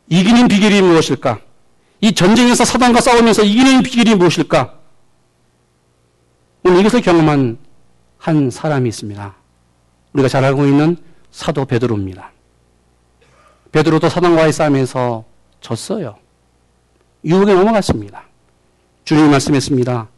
이기는 0.08 0.48
비결이 0.48 0.82
무엇일까? 0.82 1.40
이 2.02 2.12
전쟁에서 2.12 2.66
사단과 2.66 3.00
싸우면서 3.00 3.42
이기는 3.42 3.82
비결이 3.82 4.16
무엇일까? 4.16 4.78
오늘 6.64 6.80
이것을 6.80 7.00
경험한 7.00 7.56
한 8.18 8.50
사람이 8.50 8.86
있습니다. 8.90 9.34
우리가 10.12 10.28
잘 10.28 10.44
알고 10.44 10.66
있는 10.66 10.98
사도 11.30 11.64
베드로입니다. 11.64 12.30
베드로도 13.72 14.10
사단과의 14.10 14.52
싸움에서 14.52 15.24
졌어요. 15.62 16.18
유혹에 17.24 17.54
넘어갔습니다. 17.54 18.24
주님이 19.04 19.30
말씀했습니다. 19.30 20.08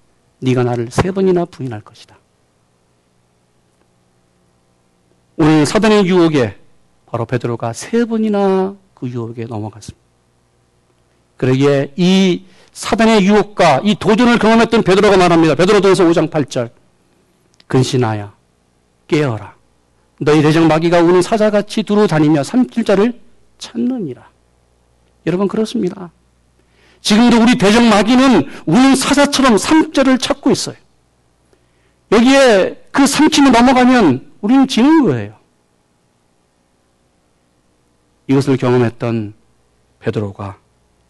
네가 0.41 0.65
나를 0.65 0.91
세 0.91 1.13
번이나 1.13 1.45
부인할 1.45 1.81
것이다. 1.83 2.17
오늘 5.37 5.67
사단의 5.67 6.07
유혹에 6.07 6.57
바로 7.07 7.25
베드로가 7.25 7.73
세 7.73 8.05
번이나 8.05 8.75
그 8.95 9.09
유혹에 9.09 9.45
넘어갔습니다. 9.45 10.05
그러기에 11.37 11.93
이 11.97 12.45
사단의 12.73 13.25
유혹과 13.25 13.81
이 13.85 13.97
도전을 13.97 14.39
경험했던 14.39 14.83
베드로가 14.83 15.17
말합니다. 15.17 15.55
베드로전서 15.55 16.05
5장 16.05 16.31
8절. 16.31 16.71
근신하여 17.67 18.33
깨어라. 19.09 19.55
너희 20.21 20.43
대적 20.43 20.67
마귀가 20.67 21.01
우는 21.01 21.23
사자같이 21.23 21.83
두루 21.83 22.07
다니며 22.07 22.45
삼킬 22.45 22.85
자를 22.85 23.21
찾느니라. 23.59 24.29
여러분 25.27 25.49
그렇습니다. 25.49 26.11
지금도 27.01 27.43
우리 27.43 27.59
대적 27.59 27.83
마귀는 27.83 28.49
우는 28.67 28.97
사자처럼 28.97 29.59
삼자를 29.59 30.19
찾고 30.19 30.51
있어요. 30.51 30.77
여기에 32.13 32.87
그 32.93 33.07
삼킴이 33.07 33.51
넘어가면 33.51 34.34
우리는 34.45 34.69
지는 34.69 35.07
거예요. 35.07 35.35
이것을 38.27 38.59
경험했던 38.59 39.33
베드로가 40.01 40.59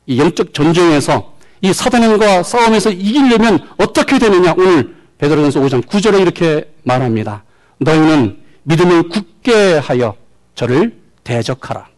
이 0.06 0.20
영적 0.20 0.54
전쟁에서 0.54 1.34
이 1.60 1.72
사단과 1.72 2.44
싸움에서 2.44 2.90
이기려면 2.90 3.68
어떻게 3.76 4.20
되느냐? 4.20 4.54
오늘 4.56 4.94
베드로전서 5.18 5.60
5장 5.60 5.84
9절에 5.84 6.20
이렇게 6.20 6.72
말합니다. 6.84 7.42
너희는 7.78 8.38
믿음을 8.62 9.08
굳게 9.08 9.78
하여 9.78 10.14
저를 10.54 10.96
대적하라. 11.24 11.88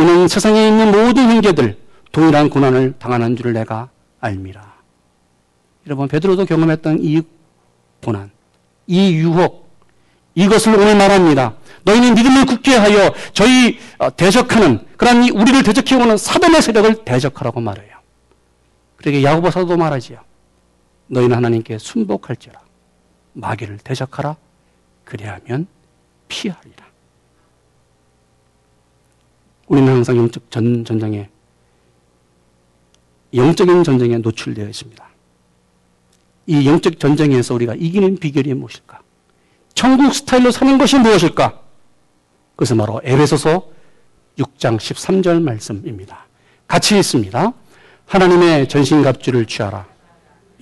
이는 0.00 0.26
세상에 0.26 0.66
있는 0.66 0.90
모든 0.90 1.30
형제들 1.30 1.78
동일한 2.10 2.50
고난을 2.50 2.94
당하는 2.98 3.36
줄을 3.36 3.52
내가 3.52 3.90
알미라. 4.18 4.74
여러분 5.86 6.08
베드로도 6.08 6.46
경험했던 6.46 6.98
이 7.00 7.22
고난, 8.02 8.32
이 8.88 9.14
유혹, 9.14 9.67
이것을 10.38 10.76
오늘 10.76 10.96
말합니다. 10.96 11.56
너희는 11.82 12.14
믿음을 12.14 12.46
굳게 12.46 12.76
하여 12.76 13.12
저희 13.32 13.78
어, 13.98 14.14
대적하는 14.14 14.86
그러한 14.96 15.28
우리를 15.30 15.64
대적해오는 15.64 16.16
사단의 16.16 16.62
세력을 16.62 17.04
대적하라고 17.04 17.60
말해요. 17.60 17.98
그러게 18.96 19.24
야고보 19.24 19.50
사도 19.50 19.76
말하지요. 19.76 20.20
너희는 21.08 21.36
하나님께 21.36 21.78
순복할지라 21.78 22.60
마귀를 23.32 23.78
대적하라 23.78 24.36
그리하면 25.04 25.66
피하리라. 26.28 26.86
우리는 29.66 29.92
항상 29.92 30.16
영적 30.18 30.50
전, 30.52 30.84
전쟁에 30.84 31.28
영적인 33.34 33.82
전쟁에 33.82 34.18
노출되어 34.18 34.68
있습니다. 34.68 35.08
이 36.46 36.66
영적 36.66 37.00
전쟁에서 37.00 37.54
우리가 37.54 37.74
이기는 37.74 38.16
비결이 38.18 38.54
무엇일까? 38.54 38.87
천국 39.78 40.12
스타일로 40.12 40.50
사는 40.50 40.76
것이 40.76 40.98
무엇일까? 40.98 41.56
그것은 42.56 42.78
바로 42.78 43.00
에베소서 43.04 43.62
6장 44.36 44.76
13절 44.76 45.40
말씀입니다. 45.40 46.26
같이 46.66 46.98
있습니다. 46.98 47.52
하나님의 48.04 48.68
전신갑주를 48.68 49.46
취하라. 49.46 49.86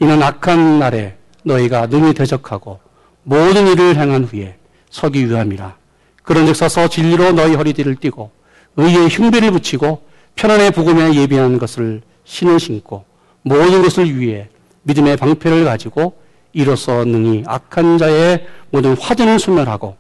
이는 0.02 0.23
악한 0.23 0.80
날에 0.80 1.16
너희가 1.44 1.87
능히 1.87 2.12
대적하고 2.12 2.78
모든 3.23 3.66
일을 3.68 3.96
행한 3.96 4.25
후에 4.25 4.58
서기 4.90 5.26
위함이라. 5.30 5.78
그런즉 6.23 6.54
서서 6.54 6.88
진리로 6.88 7.32
너희 7.32 7.54
허리띠를 7.54 7.96
띠고 7.96 8.30
의의 8.76 9.08
흉배를 9.08 9.50
붙이고 9.50 10.02
편안의 10.35 10.73
복음에 10.73 11.14
예비한 11.14 11.58
것을 11.58 12.02
신을 12.25 12.61
신고 12.61 13.06
모든 13.40 13.80
것을 13.80 14.14
위해 14.14 14.50
믿음의 14.82 15.16
방패를 15.16 15.64
가지고 15.64 16.18
이로써 16.56 17.04
능히 17.04 17.44
악한 17.46 17.98
자의 17.98 18.46
모든 18.70 18.96
화전을 18.96 19.38
소멸하고 19.38 19.94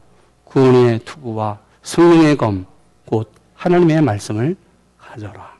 구원의 0.44 1.00
투구와 1.00 1.58
성령의 1.82 2.38
검, 2.38 2.64
곧 3.04 3.30
하나님의 3.52 4.00
말씀을 4.00 4.56
가져라. 4.96 5.54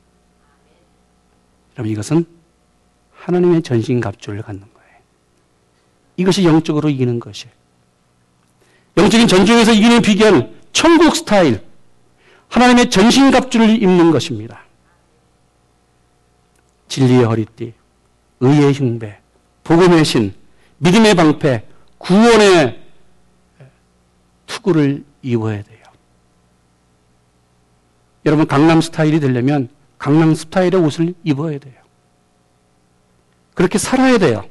여러분 1.77 1.93
이것은 1.93 2.25
하나님의 3.13 3.61
전신갑주를 3.61 4.41
갖는 4.41 4.63
거예요. 4.63 4.99
이것이 6.17 6.45
영적으로 6.45 6.89
이기는 6.89 7.21
것이에요. 7.21 7.53
영적인 8.97 9.29
전쟁에서 9.29 9.75
이기는 9.75 10.01
비결은 10.01 10.55
천국 10.73 11.15
스타일, 11.15 11.63
하나님의 12.49 12.89
전신갑주를 12.89 13.83
입는 13.83 14.13
것입니다. 14.13 14.63
진리의 16.89 17.25
허리띠, 17.25 17.75
의의 18.41 18.73
흉배, 18.73 19.19
복음의 19.63 20.03
신, 20.07 20.46
믿음의 20.79 21.15
방패, 21.15 21.67
구원의 21.99 22.83
투구를 24.47 25.05
입어야 25.23 25.63
돼요. 25.63 25.77
여러분 28.25 28.47
강남 28.47 28.81
스타일이 28.81 29.21
되려면 29.21 29.69
강남 29.99 30.35
스타일의 30.35 30.81
옷을 30.81 31.15
입어야 31.25 31.59
돼요. 31.59 31.75
그렇게 33.55 33.79
살아야 33.79 34.19
돼요. 34.19 34.45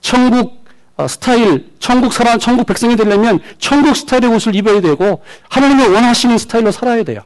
천국 0.00 0.62
어, 0.96 1.08
스타일, 1.08 1.72
천국 1.78 2.12
사람, 2.12 2.38
천국 2.38 2.66
백성이 2.66 2.96
되려면 2.96 3.40
천국 3.58 3.96
스타일의 3.96 4.30
옷을 4.30 4.54
입어야 4.54 4.80
되고 4.80 5.22
하나님이 5.48 5.86
원하시는 5.88 6.36
스타일로 6.38 6.70
살아야 6.70 7.02
돼요. 7.02 7.22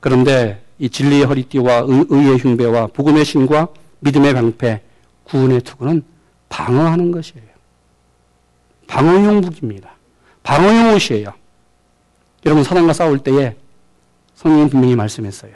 그런데 0.00 0.64
이 0.78 0.90
진리의 0.90 1.24
허리띠와 1.24 1.84
의, 1.86 2.06
의 2.10 2.38
흉배와 2.38 2.88
복음의 2.88 3.24
신과 3.24 3.68
믿음의 4.00 4.34
방패, 4.34 4.82
구원의 5.24 5.62
투구는 5.62 6.04
방어하는 6.48 7.12
것이에요. 7.12 7.46
방어용 8.86 9.40
무기입니다. 9.40 9.92
방어용 10.42 10.94
옷이에요. 10.94 11.32
여러분 12.44 12.64
사단과 12.64 12.92
싸울 12.92 13.18
때에 13.18 13.56
성령은 14.34 14.68
분명히 14.68 14.96
말씀했어요. 14.96 15.52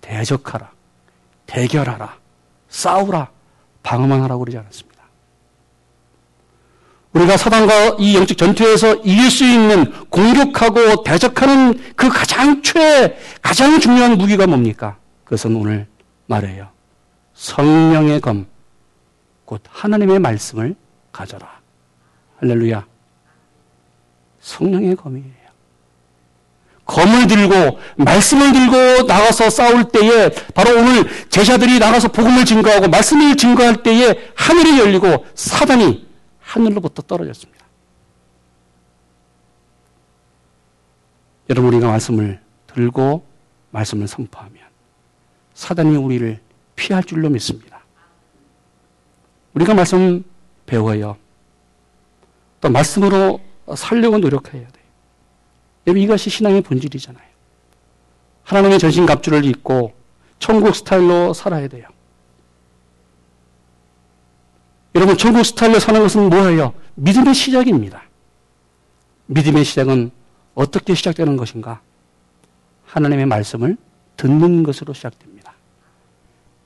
대적하라. 0.00 0.70
대결하라. 1.46 2.16
싸우라. 2.68 3.30
방어만 3.82 4.22
하라고 4.22 4.40
그러지 4.40 4.58
않았습니다. 4.58 4.96
우리가 7.12 7.36
사단과 7.36 7.96
이 7.98 8.14
영적 8.14 8.36
전투에서 8.36 8.96
이길 8.96 9.30
수 9.30 9.44
있는 9.44 9.90
공격하고 10.10 11.02
대적하는 11.02 11.80
그 11.96 12.08
가장 12.08 12.62
최, 12.62 13.18
가장 13.40 13.80
중요한 13.80 14.18
무기가 14.18 14.46
뭡니까? 14.46 14.98
그것은 15.24 15.56
오늘 15.56 15.86
말해요. 16.26 16.68
성령의 17.34 18.20
검, 18.20 18.46
곧 19.46 19.62
하나님의 19.68 20.18
말씀을 20.18 20.74
가져라. 21.12 21.60
할렐루야. 22.40 22.84
성령의 24.40 24.96
검이에요. 24.96 25.46
검을 26.84 27.26
들고 27.26 27.78
말씀을 27.96 28.52
들고 28.52 29.06
나가서 29.06 29.50
싸울 29.50 29.88
때에 29.88 30.30
바로 30.54 30.78
오늘 30.78 31.28
제자들이 31.30 31.78
나가서 31.78 32.08
복음을 32.12 32.44
증거하고 32.44 32.88
말씀을 32.88 33.36
증거할 33.36 33.82
때에 33.82 34.30
하늘이 34.36 34.78
열리고 34.78 35.26
사단이 35.34 36.06
하늘로부터 36.40 37.02
떨어졌습니다. 37.02 37.66
여러분 41.50 41.74
우리가 41.74 41.88
말씀을 41.88 42.40
들고 42.66 43.26
말씀을 43.70 44.06
선포하면 44.06 44.58
사단이 45.54 45.96
우리를 45.96 46.40
피할 46.76 47.02
줄로 47.02 47.28
믿습니다. 47.30 47.75
우리가 49.56 49.72
말씀 49.72 50.22
배워요. 50.66 51.16
또 52.60 52.70
말씀으로 52.70 53.40
살려고 53.74 54.18
노력해야 54.18 54.68
돼요. 54.68 54.84
여러분 55.86 56.02
이것이 56.02 56.28
신앙의 56.28 56.60
본질이잖아요. 56.60 57.26
하나님의 58.44 58.78
전신 58.78 59.06
갑주를 59.06 59.44
입고 59.46 59.94
천국 60.38 60.74
스타일로 60.74 61.32
살아야 61.32 61.68
돼요. 61.68 61.88
여러분 64.94 65.16
천국 65.16 65.42
스타일로 65.44 65.78
사는 65.78 66.00
것은 66.00 66.28
뭐예요? 66.28 66.74
믿음의 66.94 67.34
시작입니다. 67.34 68.02
믿음의 69.26 69.64
시작은 69.64 70.10
어떻게 70.54 70.94
시작되는 70.94 71.36
것인가? 71.36 71.80
하나님의 72.84 73.26
말씀을 73.26 73.76
듣는 74.16 74.62
것으로 74.62 74.92
시작됩니다. 74.92 75.54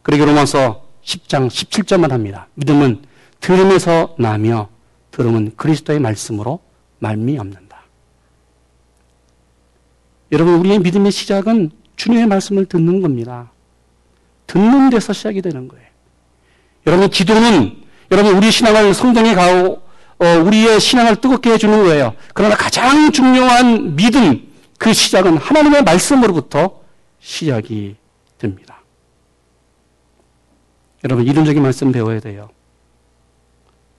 그러기 0.03 0.25
로마서 0.25 0.90
10장 1.05 1.49
17절만 1.49 2.11
합니다. 2.11 2.49
믿음은 2.55 3.03
들음에서 3.41 4.15
나며 4.19 4.69
들음은 5.11 5.53
그리스도의 5.57 5.99
말씀으로 5.99 6.61
말미암는다. 6.99 7.81
여러분, 10.33 10.55
우리의 10.55 10.79
믿음의 10.79 11.11
시작은 11.11 11.71
주님의 11.97 12.27
말씀을 12.27 12.67
듣는 12.67 13.03
겁니다. 13.03 13.51
듣는 14.47 14.91
데서 14.91 15.13
시작이 15.13 15.43
되는 15.43 15.69
거예요. 15.69 15.87
여러분, 16.87 17.09
기도는 17.09 17.83
여러분, 18.11 18.37
우리 18.37 18.51
신앙을 18.51 18.95
성장해 18.95 19.35
가고, 19.35 19.83
어, 20.19 20.27
우리의 20.45 20.81
신앙을 20.81 21.17
뜨겁게 21.17 21.53
해주는 21.53 21.85
거예요. 21.85 22.15
그러나 22.35 22.55
가장 22.57 23.11
중요한 23.11 23.97
믿음, 23.97 24.49
그 24.79 24.93
시작은 24.93 25.37
하나님의 25.37 25.83
말씀으로부터 25.83 26.81
시작이 27.21 27.97
됩니다. 28.39 28.80
여러분, 31.05 31.27
이론적인 31.27 31.63
말씀 31.63 31.93
배워야 31.93 32.21
돼요. 32.21 32.51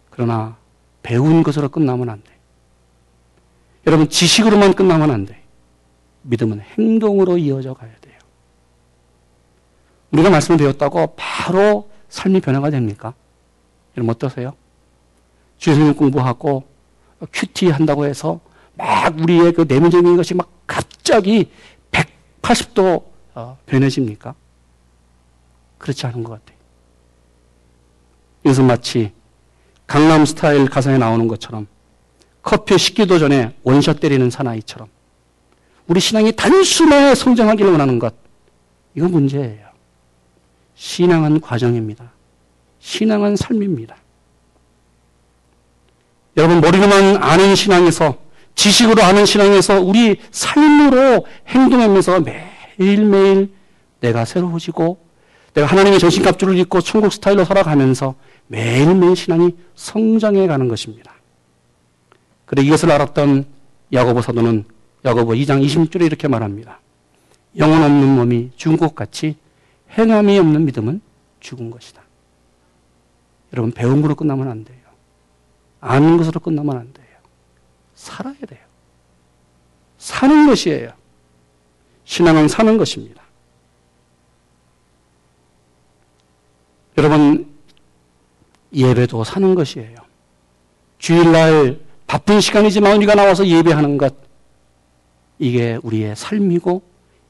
그러나 0.09 0.57
배운 1.01 1.43
것으로 1.43 1.69
끝나면 1.69 2.09
안 2.09 2.23
돼. 2.23 2.31
여러분, 3.87 4.09
지식으로만 4.09 4.73
끝나면 4.73 5.11
안 5.11 5.25
돼. 5.25 5.41
믿음은 6.23 6.61
행동으로 6.61 7.37
이어져 7.37 7.73
가야 7.73 7.91
돼요. 8.01 8.19
우리가 10.11 10.29
말씀을 10.29 10.57
배웠다고 10.57 11.15
바로 11.15 11.89
삶이 12.09 12.41
변화가 12.41 12.69
됩니까? 12.69 13.13
여러분 13.95 14.13
어떠세요? 14.13 14.53
주성님 15.57 15.95
공부하고 15.95 16.65
QT 17.31 17.69
한다고 17.69 18.05
해서 18.05 18.39
막 18.75 19.17
우리의 19.17 19.53
그 19.53 19.65
내면적인 19.67 20.17
것이 20.17 20.33
막 20.33 20.49
갑자기 20.67 21.51
180도 21.91 23.03
어, 23.35 23.57
변해집니까? 23.65 24.35
그렇지 25.77 26.05
않은 26.07 26.23
것 26.23 26.31
같아요. 26.31 26.60
이것은 28.43 28.65
마치 28.65 29.11
강남 29.87 30.25
스타일 30.25 30.69
가사에 30.69 30.97
나오는 30.97 31.27
것처럼 31.27 31.67
커피 32.41 32.77
식기도 32.77 33.19
전에 33.19 33.55
원샷 33.63 33.99
때리는 33.99 34.29
사나이처럼 34.29 34.87
우리 35.87 35.99
신앙이 35.99 36.31
단숨에 36.33 37.15
성장하기를 37.15 37.71
원하는 37.71 37.99
것. 37.99 38.13
이건 38.95 39.11
문제예요. 39.11 39.67
신앙은 40.75 41.41
과정입니다. 41.41 42.11
신앙은 42.79 43.35
삶입니다. 43.35 43.97
여러분, 46.37 46.61
머리로만 46.61 47.17
아는 47.21 47.55
신앙에서, 47.55 48.17
지식으로 48.55 49.03
아는 49.03 49.25
신앙에서 49.25 49.81
우리 49.81 50.17
삶으로 50.31 51.25
행동하면서 51.47 52.23
매일매일 52.79 53.53
내가 53.99 54.25
새로워지고, 54.25 54.97
내가 55.53 55.67
하나님의 55.67 55.99
전신갑주를 55.99 56.57
입고 56.57 56.79
천국 56.81 57.11
스타일로 57.11 57.43
살아가면서 57.43 58.15
매일매일 58.51 59.15
신앙이 59.15 59.55
성장해 59.75 60.45
가는 60.45 60.67
것입니다. 60.67 61.13
그래 62.45 62.61
이것을 62.63 62.91
알았던 62.91 63.45
야고보 63.93 64.21
사도는 64.21 64.65
야고보 65.05 65.31
2장 65.31 65.65
20절에 65.65 66.05
이렇게 66.05 66.27
말합니다. 66.27 66.81
영혼 67.57 67.81
없는 67.81 68.15
몸이 68.15 68.51
죽은 68.57 68.75
것 68.75 68.93
같이 68.93 69.37
행함이 69.91 70.37
없는 70.37 70.65
믿음은 70.65 71.01
죽은 71.39 71.71
것이다. 71.71 72.01
여러분 73.53 73.71
배운 73.71 74.01
거로 74.01 74.15
끝나면 74.15 74.49
안 74.49 74.65
돼요. 74.65 74.77
아는 75.79 76.17
것으로 76.17 76.41
끝나면 76.41 76.77
안 76.77 76.91
돼요. 76.91 77.07
살아야 77.95 78.35
돼요. 78.35 78.59
사는 79.97 80.47
것이에요. 80.47 80.91
신앙은 82.03 82.49
사는 82.49 82.77
것입니다. 82.77 83.21
여러분, 86.97 87.30
예배도 88.73 89.23
사는 89.23 89.55
것이에요. 89.55 89.95
주일날 90.97 91.79
바쁜 92.07 92.41
시간이지만 92.41 92.97
우리가 92.97 93.15
나와서 93.15 93.45
예배하는 93.47 93.97
것, 93.97 94.15
이게 95.39 95.79
우리의 95.81 96.15
삶이고, 96.15 96.81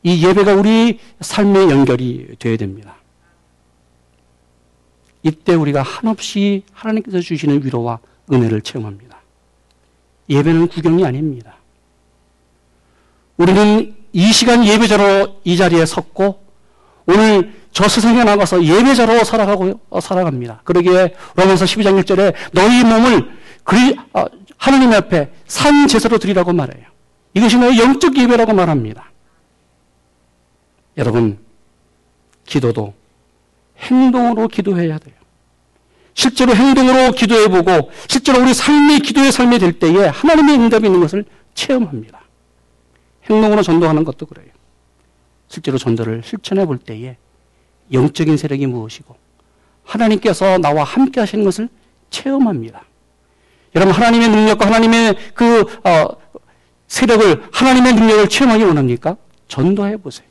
이 0.04 0.26
예배가 0.26 0.56
우리 0.56 1.00
삶의 1.20 1.70
연결이 1.70 2.36
되어야 2.40 2.58
됩니다. 2.58 2.96
이때 5.24 5.54
우리가 5.54 5.84
한없이 5.84 6.64
하나님께서 6.74 7.20
주시는 7.20 7.64
위로와 7.64 8.00
은혜를 8.32 8.62
체험합니다. 8.62 9.22
예배는 10.30 10.68
구경이 10.68 11.06
아닙니다. 11.06 11.58
우리는 13.38 13.96
이 14.14 14.34
시간 14.34 14.66
예배자로 14.66 15.42
이 15.44 15.58
자리에 15.58 15.86
섰고 15.86 16.44
오늘 17.06 17.61
저 17.72 17.88
세상에 17.88 18.24
나가서 18.24 18.64
예배자로 18.64 19.24
살아가고 19.24 19.80
어, 19.90 20.00
살아갑니다. 20.02 20.62
그러기에 20.64 21.16
로마서 21.36 21.66
12장 21.66 22.02
1절에 22.04 22.34
너희 22.52 22.84
몸을 22.84 23.32
그리 23.64 23.96
어, 24.14 24.26
하나님 24.58 24.92
앞에 24.94 25.32
산 25.48 25.88
제사로 25.88 26.18
드리라고 26.18 26.54
말해요. 26.54 26.86
이것이 27.34 27.58
너의 27.58 27.80
영적 27.80 28.18
예배라고 28.18 28.54
말합니다. 28.54 29.12
여러분 30.98 31.40
기도도 32.46 32.94
행동으로 33.80 34.48
기도해야 34.50 34.98
돼요. 35.00 35.16
실제로 36.14 36.54
행동으로 36.54 37.14
기도해보고 37.14 37.90
실제로 38.08 38.42
우리 38.42 38.54
삶이 38.54 39.00
기도의 39.00 39.32
삶이 39.32 39.60
될 39.60 39.80
때에 39.80 40.08
하나님의 40.08 40.56
응답이 40.60 40.86
있는 40.86 41.00
것을 41.00 41.24
체험합니다. 41.54 42.22
행동으로 43.30 43.64
전도하는 43.64 44.04
것도 44.04 44.26
그래요. 44.26 44.48
실제로 45.48 45.78
전도를 45.78 46.22
실천해 46.26 46.66
볼 46.66 46.78
때에 46.78 47.16
영적인 47.92 48.38
세력이 48.38 48.68
무엇이고 48.68 49.16
하나님께서 49.84 50.58
나와 50.58 50.84
함께 50.84 51.20
하시는 51.20 51.44
것을 51.44 51.70
체험합니다. 52.10 52.84
여러분 53.76 53.94
하나님의 53.94 54.30
능력과 54.30 54.66
하나님의 54.66 55.34
그 55.34 55.62
어, 55.84 56.08
세력을 56.88 57.50
하나님의 57.52 57.94
능력을 57.94 58.28
체험하기 58.28 58.64
원합니까? 58.64 59.16
전도해 59.48 59.98
보세요. 59.98 60.28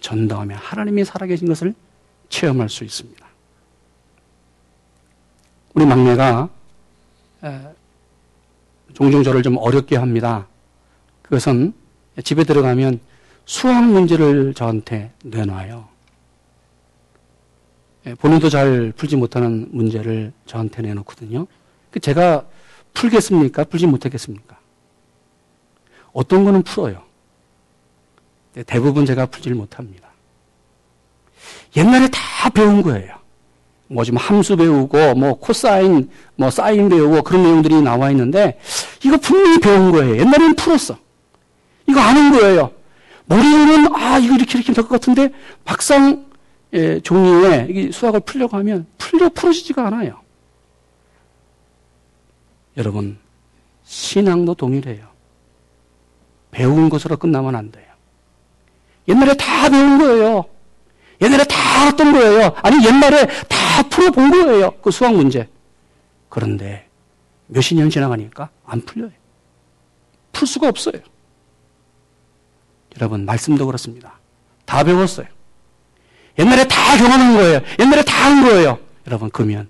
전도하면 0.00 0.58
하나님이 0.58 1.04
살아계신 1.04 1.48
것을 1.48 1.74
체험할 2.28 2.68
수 2.68 2.84
있습니다. 2.84 3.26
우리 5.74 5.86
막내가 5.86 6.48
종종 8.94 9.22
저를 9.22 9.42
좀 9.42 9.56
어렵게 9.56 9.96
합니다. 9.96 10.46
그것은 11.22 11.72
집에 12.24 12.44
들어가면 12.44 13.00
수학 13.44 13.84
문제를 13.84 14.54
저한테 14.54 15.12
내놔요. 15.24 15.88
예, 18.06 18.14
본인도 18.14 18.48
잘 18.48 18.92
풀지 18.96 19.16
못하는 19.16 19.68
문제를 19.70 20.32
저한테 20.46 20.82
내놓거든요. 20.82 21.46
그 21.90 22.00
제가 22.00 22.44
풀겠습니까? 22.94 23.64
풀지 23.64 23.86
못하겠습니까? 23.86 24.58
어떤 26.12 26.44
거는 26.44 26.62
풀어요. 26.62 27.02
대부분 28.66 29.06
제가 29.06 29.26
풀지를 29.26 29.56
못합니다. 29.56 30.08
옛날에 31.76 32.08
다 32.08 32.50
배운 32.50 32.82
거예요. 32.82 33.16
뭐 33.86 34.04
지금 34.04 34.18
함수 34.18 34.56
배우고 34.56 35.14
뭐 35.14 35.34
코사인 35.34 36.10
뭐 36.36 36.50
사인 36.50 36.88
배우고 36.88 37.22
그런 37.22 37.42
내용들이 37.42 37.82
나와 37.82 38.10
있는데 38.10 38.58
이거 39.04 39.16
분명히 39.18 39.58
배운 39.60 39.92
거예요. 39.92 40.16
옛날에는 40.18 40.56
풀었어. 40.56 40.98
이거 41.88 42.00
아는 42.00 42.32
거예요. 42.32 42.72
머리로는 43.26 43.94
아 43.94 44.18
이거 44.18 44.34
이렇게 44.34 44.58
이렇게 44.58 44.72
될 44.72 44.84
것 44.84 44.90
같은데 44.90 45.30
막상 45.64 46.26
예, 46.74 47.00
종이에 47.00 47.90
수학을 47.92 48.20
풀려고 48.20 48.56
하면 48.58 48.86
풀려 48.98 49.28
풀어지지가 49.28 49.86
않아요. 49.88 50.20
여러분 52.76 53.18
신앙도 53.84 54.54
동일해요. 54.54 55.06
배운 56.50 56.88
것으로 56.88 57.16
끝나면 57.16 57.54
안 57.54 57.70
돼요. 57.70 57.86
옛날에 59.08 59.34
다 59.34 59.68
배운 59.68 59.98
거예요. 59.98 60.44
옛날에 61.20 61.44
다 61.44 61.82
알았던 61.82 62.12
거예요. 62.12 62.52
아니 62.62 62.84
옛날에 62.86 63.26
다 63.48 63.82
풀어본 63.88 64.30
거예요. 64.30 64.70
그 64.82 64.90
수학 64.90 65.14
문제. 65.14 65.48
그런데 66.28 66.88
몇십 67.48 67.76
년 67.76 67.90
지나가니까 67.90 68.48
안 68.64 68.80
풀려요. 68.80 69.12
풀 70.32 70.48
수가 70.48 70.68
없어요. 70.68 70.94
여러분, 72.96 73.24
말씀도 73.24 73.66
그렇습니다. 73.66 74.18
다 74.64 74.84
배웠어요. 74.84 75.26
옛날에 76.38 76.66
다 76.66 76.96
경험한 76.96 77.34
거예요. 77.36 77.60
옛날에 77.78 78.02
다 78.02 78.22
한 78.22 78.42
거예요. 78.44 78.78
여러분, 79.06 79.30
그러면 79.30 79.68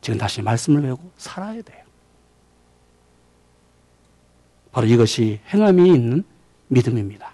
지금 0.00 0.18
다시 0.18 0.40
말씀을 0.42 0.82
배우고 0.82 1.10
살아야 1.16 1.60
돼요. 1.62 1.82
바로 4.70 4.86
이것이 4.86 5.40
행함이 5.52 5.88
있는 5.88 6.24
믿음입니다. 6.68 7.32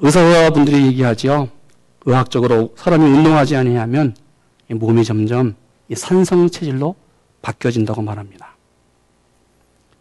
의사분들이 0.00 0.86
얘기하죠. 0.86 1.48
의학적으로 2.04 2.72
사람이 2.76 3.04
운동하지 3.04 3.56
아니하면 3.56 4.16
몸이 4.68 5.04
점점 5.04 5.56
산성 5.92 6.50
체질로 6.50 6.94
바뀌어진다고 7.42 8.02
말합니다. 8.02 8.56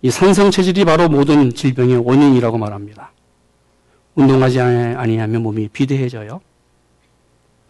이 0.01 0.11
산성 0.11 0.51
체질이 0.51 0.85
바로 0.85 1.09
모든 1.09 1.53
질병의 1.53 1.97
원인이라고 1.97 2.57
말합니다. 2.57 3.11
운동하지 4.15 4.59
아니하면 4.59 5.43
몸이 5.43 5.69
비대해져요. 5.69 6.41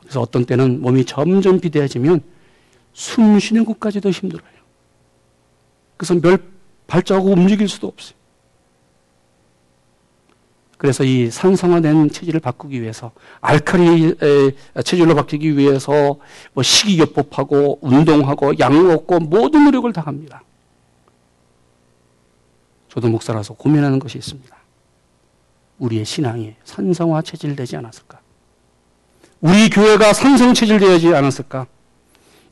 그래서 0.01 0.21
어떤 0.21 0.45
때는 0.45 0.81
몸이 0.81 1.05
점점 1.05 1.59
비대해지면 1.59 2.21
숨 2.93 3.39
쉬는 3.39 3.65
것까지도 3.65 4.09
힘들어요. 4.09 4.49
그래서 5.97 6.15
몇 6.15 6.41
발자국 6.87 7.31
움직일 7.31 7.67
수도 7.67 7.87
없어요. 7.87 8.17
그래서 10.77 11.03
이 11.03 11.31
산성화된 11.31 12.11
체질을 12.11 12.39
바꾸기 12.39 12.81
위해서 12.81 13.11
알칼리 13.41 14.15
체질로 14.85 15.15
바뀌기 15.15 15.57
위해서 15.57 16.17
뭐 16.53 16.63
식이요법하고 16.63 17.79
운동하고 17.81 18.59
약 18.59 18.73
먹고 18.73 19.19
모든 19.19 19.65
노력을 19.65 19.91
다 19.91 20.01
합니다. 20.01 20.43
저도 22.97 23.10
목사라서 23.10 23.53
고민하는 23.53 23.99
것이 23.99 24.17
있습니다. 24.17 24.57
우리의 25.77 26.03
신앙이 26.03 26.55
산성화 26.63 27.21
체질되지 27.21 27.77
않았을까? 27.77 28.19
우리 29.39 29.69
교회가 29.69 30.13
산성 30.13 30.55
체질되지 30.55 31.13
않았을까? 31.13 31.67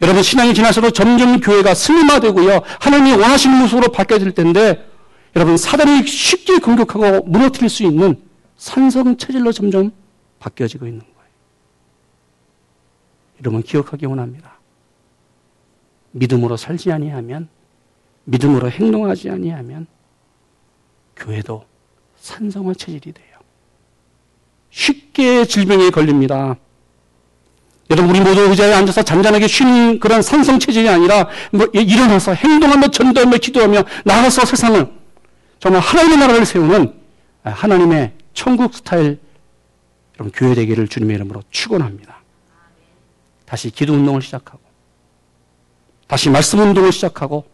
여러분 0.03 0.21
신앙이 0.21 0.53
지나서도 0.53 0.91
점점 0.91 1.39
교회가 1.39 1.73
슬림화되고요. 1.73 2.61
하나님이 2.79 3.13
원하시는 3.13 3.57
모습으로 3.57 3.91
바뀌어질 3.91 4.33
텐데 4.33 4.87
여러분 5.35 5.57
사단이 5.57 6.05
쉽게 6.05 6.59
공격하고 6.59 7.25
무너뜨릴 7.25 7.67
수 7.67 7.81
있는 7.81 8.21
산성 8.57 9.17
체질로 9.17 9.51
점점 9.51 9.91
바뀌어지고 10.37 10.85
있는 10.85 10.99
거예요. 10.99 11.29
여러분 13.39 13.63
기억하기 13.63 14.05
원합니다. 14.05 14.59
믿음으로 16.11 16.55
살지 16.55 16.91
아니하면 16.91 17.49
믿음으로 18.25 18.69
행동하지 18.69 19.31
아니하면 19.31 19.87
교회도 21.15 21.65
산성화 22.17 22.73
체질이 22.73 23.13
돼요. 23.13 23.35
쉽게 24.69 25.45
질병에 25.45 25.89
걸립니다. 25.89 26.55
여러분 27.89 28.09
우리 28.09 28.19
모두 28.19 28.41
의자에 28.41 28.73
앉아서 28.73 29.03
잔잔하게 29.03 29.47
쉬는 29.47 29.99
그런 29.99 30.21
산성 30.21 30.59
체질이 30.59 30.89
아니라 30.89 31.29
뭐 31.51 31.67
일어나서 31.73 32.33
행동하며 32.33 32.89
전도하며 32.89 33.37
기도하며 33.37 33.83
나가서 34.03 34.45
세상을 34.45 34.91
정말 35.59 35.81
하나님의 35.81 36.17
나라를 36.17 36.45
세우는 36.45 36.93
하나님의 37.43 38.13
천국 38.33 38.73
스타일 38.73 39.19
여러분 40.15 40.31
교회 40.33 40.55
되기를 40.55 40.87
주님의 40.87 41.15
이름으로 41.15 41.43
축원합니다. 41.51 42.23
다시 43.45 43.69
기도 43.69 43.93
운동을 43.93 44.21
시작하고 44.21 44.59
다시 46.07 46.29
말씀 46.29 46.59
운동을 46.59 46.91
시작하고 46.91 47.45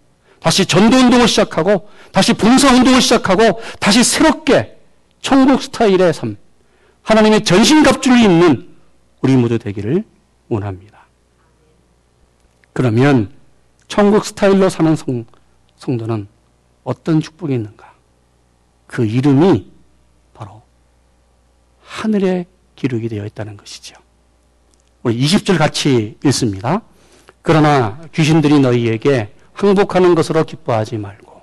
다시 0.42 0.66
전도 0.66 0.98
운동을 0.98 1.28
시작하고 1.28 1.88
다시 2.12 2.34
봉사 2.34 2.74
운동을 2.74 3.00
시작하고 3.00 3.62
다시 3.80 4.04
새롭게 4.04 4.78
천국 5.22 5.62
스타일의 5.62 6.14
삶 6.14 6.36
하나님의 7.04 7.44
전신갑주를 7.44 8.20
입는 8.20 8.70
우리 9.22 9.36
모두 9.36 9.60
되기를 9.60 10.04
원합니다. 10.50 11.06
그러면 12.74 13.32
천국 13.88 14.26
스타일로 14.26 14.70
사는 14.70 14.96
성, 14.96 15.26
성도는 15.78 16.28
어떤 16.84 17.22
축복이 17.22 17.54
있는가? 17.54 17.94
그 18.88 19.06
이름이 19.06 19.72
바로 20.34 20.64
하늘에 21.84 22.48
기록이 22.76 23.10
되어 23.10 23.28
있다는 23.28 23.58
것이죠. 23.58 23.96
우리 25.04 25.20
20절 25.20 25.60
같이 25.60 26.18
읽습니다. 26.26 26.82
그러나 27.44 28.02
귀신들이 28.12 28.60
너희에게 28.60 29.36
항복하는 29.62 30.16
것으로 30.16 30.44
기뻐하지 30.44 30.98
말고 30.98 31.40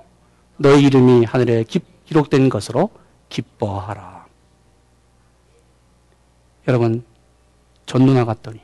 너희 0.57 0.83
이름이 0.83 1.23
하늘에 1.23 1.63
기록된 2.05 2.49
것으로 2.49 2.89
기뻐하라. 3.29 4.27
여러분 6.67 7.05
전누나 7.85 8.25
갔더니 8.25 8.59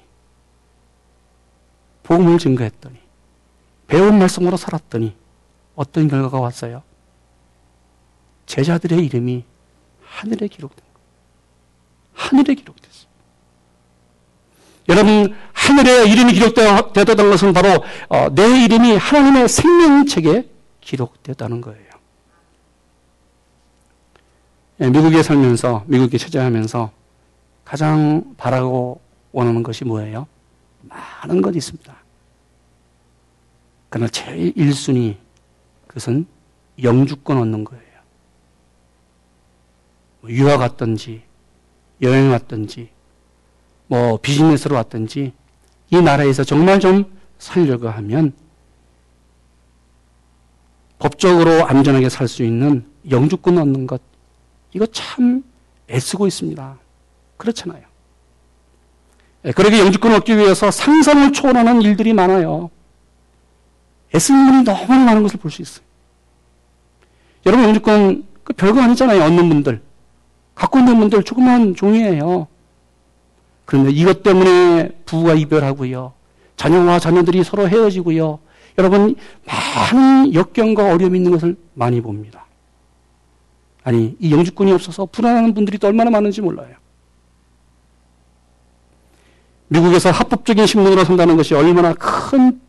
복음을 2.03 2.37
증거했더니 2.37 2.97
배운 3.87 4.19
말씀으로 4.19 4.57
살았더니 4.57 5.15
어떤 5.75 6.09
결과가 6.09 6.37
왔어요? 6.39 6.83
제자들의 8.47 9.05
이름이 9.05 9.45
하늘에 10.03 10.47
기록된 10.49 10.83
거. 10.93 10.99
하늘에 12.13 12.55
기록됐어요. 12.55 12.94
여러분 14.87 15.35
하늘에 15.53 16.09
이름이 16.09 16.33
기록되었다는 16.33 17.29
것은 17.29 17.53
바로 17.53 17.83
어, 18.07 18.29
내 18.33 18.63
이름이 18.63 18.97
하나님의 18.97 19.47
생명책에 19.47 20.47
기록되었다는 20.81 21.61
거예요. 21.61 21.85
예, 24.81 24.89
미국에 24.89 25.23
살면서 25.23 25.85
미국에 25.87 26.17
체제하면서 26.17 26.91
가장 27.63 28.35
바라고 28.37 29.01
원하는 29.31 29.63
것이 29.63 29.85
뭐예요? 29.85 30.27
많은 30.83 31.41
것이 31.41 31.57
있습니다. 31.57 31.95
그러나 33.89 34.07
제일 34.09 34.53
1순위 34.53 35.15
그것은 35.87 36.27
영주권 36.81 37.37
얻는 37.37 37.63
거예요. 37.63 37.83
뭐 40.21 40.29
유학 40.29 40.57
갔든지 40.57 41.23
여행 42.01 42.29
왔든지 42.31 42.89
뭐 43.87 44.17
비즈니스로 44.17 44.75
왔든지 44.75 45.33
이 45.91 46.01
나라에서 46.01 46.43
정말 46.43 46.79
좀 46.79 47.05
살려고 47.37 47.89
하면 47.89 48.33
법적으로 50.99 51.65
안전하게 51.65 52.09
살 52.09 52.27
수 52.27 52.43
있는 52.43 52.85
영주권 53.09 53.57
얻는 53.57 53.85
것 53.87 54.01
이거 54.73 54.85
참 54.87 55.43
애쓰고 55.89 56.25
있습니다. 56.27 56.77
그렇잖아요. 57.37 57.83
예, 59.45 59.51
그러게 59.51 59.79
영주권을 59.79 60.17
얻기 60.17 60.35
위해서 60.37 60.71
상상을 60.71 61.31
초월하는 61.33 61.81
일들이 61.81 62.13
많아요. 62.13 62.71
애쓰는 64.15 64.45
분이 64.47 64.63
너무 64.63 64.87
많은 65.05 65.21
것을 65.23 65.39
볼 65.39 65.51
수 65.51 65.61
있어요. 65.61 65.85
여러분 67.45 67.65
영주권 67.67 68.25
그 68.43 68.53
별거 68.53 68.81
아니잖아요. 68.81 69.21
얻는 69.23 69.49
분들. 69.49 69.81
갖고 70.55 70.79
있는 70.79 70.97
분들 70.97 71.23
조그만 71.23 71.75
종이에요. 71.75 72.47
그런데 73.65 73.91
이것 73.91 74.23
때문에 74.23 74.89
부부가 75.05 75.33
이별하고요. 75.33 76.13
자녀와 76.55 76.99
자녀들이 76.99 77.43
서로 77.43 77.67
헤어지고요. 77.67 78.39
여러분 78.77 79.15
많은 79.45 80.33
역경과 80.33 80.93
어려움이 80.93 81.17
있는 81.17 81.31
것을 81.31 81.55
많이 81.73 82.01
봅니다. 82.01 82.45
아니 83.83 84.15
이 84.19 84.31
영주권이 84.31 84.71
없어서 84.71 85.05
불안한 85.05 85.53
분들이 85.53 85.77
또 85.77 85.87
얼마나 85.87 86.09
많은지 86.09 86.41
몰라요. 86.41 86.75
미국에서 89.67 90.11
합법적인 90.11 90.65
신분으로 90.65 91.03
산다는 91.03 91.35
것이 91.37 91.53
얼마나 91.55 91.93
큰 91.93 92.61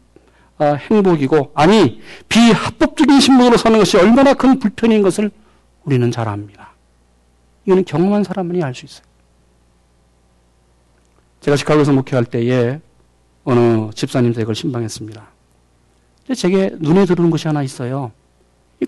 아, 0.58 0.72
행복이고 0.72 1.52
아니 1.54 2.00
비합법적인 2.28 3.20
신분으로 3.20 3.58
사는 3.58 3.78
것이 3.78 3.98
얼마나 3.98 4.32
큰 4.32 4.58
불편인 4.58 5.02
것을 5.02 5.30
우리는 5.84 6.10
잘 6.10 6.28
압니다. 6.28 6.70
이거는 7.66 7.84
경험한 7.84 8.24
사람만이 8.24 8.62
알 8.62 8.74
수 8.74 8.86
있어요. 8.86 9.04
제가 11.40 11.56
시카고에서 11.56 11.92
목회할 11.92 12.24
때에 12.24 12.80
어느 13.44 13.90
집사님 13.92 14.32
댁을 14.32 14.54
신방했습니다. 14.54 15.26
제게 16.36 16.70
눈에 16.78 17.04
들어오는 17.04 17.30
것이 17.30 17.46
하나 17.46 17.62
있어요. 17.62 18.10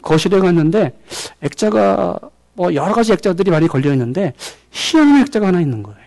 거실에 0.02 0.38
갔는데 0.40 0.98
액자가 1.40 2.18
뭐 2.54 2.74
여러 2.74 2.92
가지 2.92 3.12
액자들이 3.12 3.50
많이 3.50 3.68
걸려 3.68 3.92
있는데 3.92 4.34
희한한 4.70 5.22
액자가 5.22 5.46
하나 5.46 5.61
있는 5.61 5.82
거예요. 5.82 6.00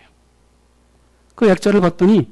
그 1.34 1.48
액자를 1.48 1.80
봤더니 1.80 2.28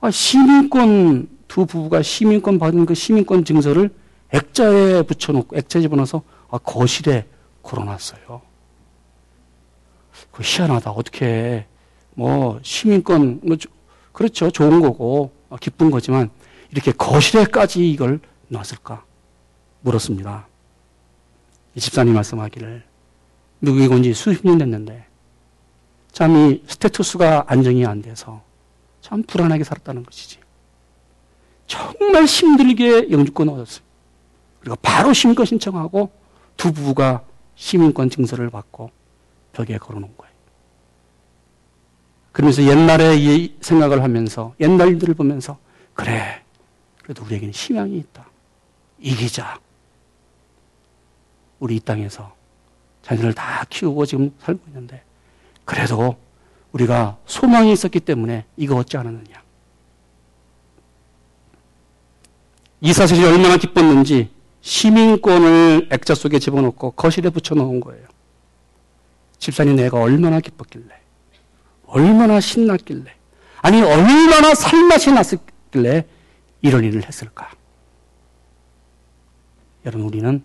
아, 0.00 0.10
시민권 0.10 1.28
두 1.48 1.66
부부가 1.66 2.02
시민권 2.02 2.58
받은 2.58 2.86
그 2.86 2.94
시민권 2.94 3.44
증서를 3.44 3.90
액자에 4.32 5.02
붙여놓고 5.02 5.56
액자 5.56 5.80
집어넣어서 5.80 6.22
아, 6.50 6.58
거실에 6.58 7.26
걸어놨어요. 7.62 8.40
그 10.32 10.42
희한하다. 10.42 10.90
어떻게 10.90 11.66
뭐 12.18 12.58
시민권 12.64 13.40
뭐 13.44 13.56
그렇죠 14.12 14.50
좋은 14.50 14.80
거고 14.80 15.30
아, 15.50 15.56
기쁜 15.60 15.88
거지만 15.88 16.30
이렇게 16.72 16.90
거실에까지 16.90 17.88
이걸 17.88 18.18
놨을까 18.48 19.04
물었습니다. 19.82 20.48
이 21.76 21.80
집사님 21.80 22.14
말씀하기를 22.14 22.82
미국에 23.60 23.86
온지 23.86 24.12
수십 24.12 24.44
년 24.44 24.58
됐는데 24.58 25.06
참 26.10 26.34
이 26.34 26.60
스테투스가 26.66 27.44
안정이 27.46 27.86
안 27.86 28.02
돼서 28.02 28.42
참 29.00 29.22
불안하게 29.22 29.62
살았다는 29.62 30.02
것이지. 30.02 30.40
정말 31.68 32.24
힘들게 32.24 33.12
영주권 33.12 33.48
얻었어요. 33.48 33.84
그리고 34.58 34.74
바로 34.82 35.12
시민권 35.12 35.46
신청하고 35.46 36.10
두 36.56 36.72
부부가 36.72 37.22
시민권 37.54 38.10
증서를 38.10 38.50
받고 38.50 38.90
벽에 39.52 39.78
걸어놓은 39.78 40.12
거예요. 40.18 40.27
그러면서 42.38 42.62
옛날에 42.62 43.16
이 43.16 43.56
생각을 43.60 44.04
하면서 44.04 44.54
옛날 44.60 44.90
일들을 44.90 45.14
보면서 45.14 45.58
그래 45.92 46.40
그래도 47.02 47.24
우리에게는 47.24 47.52
희망이 47.52 47.98
있다. 47.98 48.28
이기자. 49.00 49.58
우리 51.58 51.74
이 51.74 51.80
땅에서 51.80 52.32
자녀를 53.02 53.34
다 53.34 53.64
키우고 53.68 54.06
지금 54.06 54.32
살고 54.38 54.60
있는데 54.68 55.02
그래도 55.64 56.16
우리가 56.70 57.18
소망이 57.26 57.72
있었기 57.72 57.98
때문에 57.98 58.44
이거 58.56 58.76
얻지 58.76 58.96
않았느냐. 58.96 59.42
이 62.82 62.92
사실이 62.92 63.24
얼마나 63.24 63.56
기뻤는지 63.56 64.30
시민권을 64.60 65.88
액자 65.90 66.14
속에 66.14 66.38
집어넣고 66.38 66.92
거실에 66.92 67.30
붙여놓은 67.30 67.80
거예요. 67.80 68.06
집사님 69.38 69.74
내가 69.74 70.00
얼마나 70.00 70.38
기뻤길래, 70.38 70.94
얼마나 71.88 72.40
신났길래, 72.40 73.14
아니 73.62 73.82
얼마나 73.82 74.54
살맛이 74.54 75.12
났길래 75.12 76.06
이런 76.62 76.84
일을 76.84 77.06
했을까? 77.06 77.50
여러분 79.84 80.06
우리는 80.06 80.42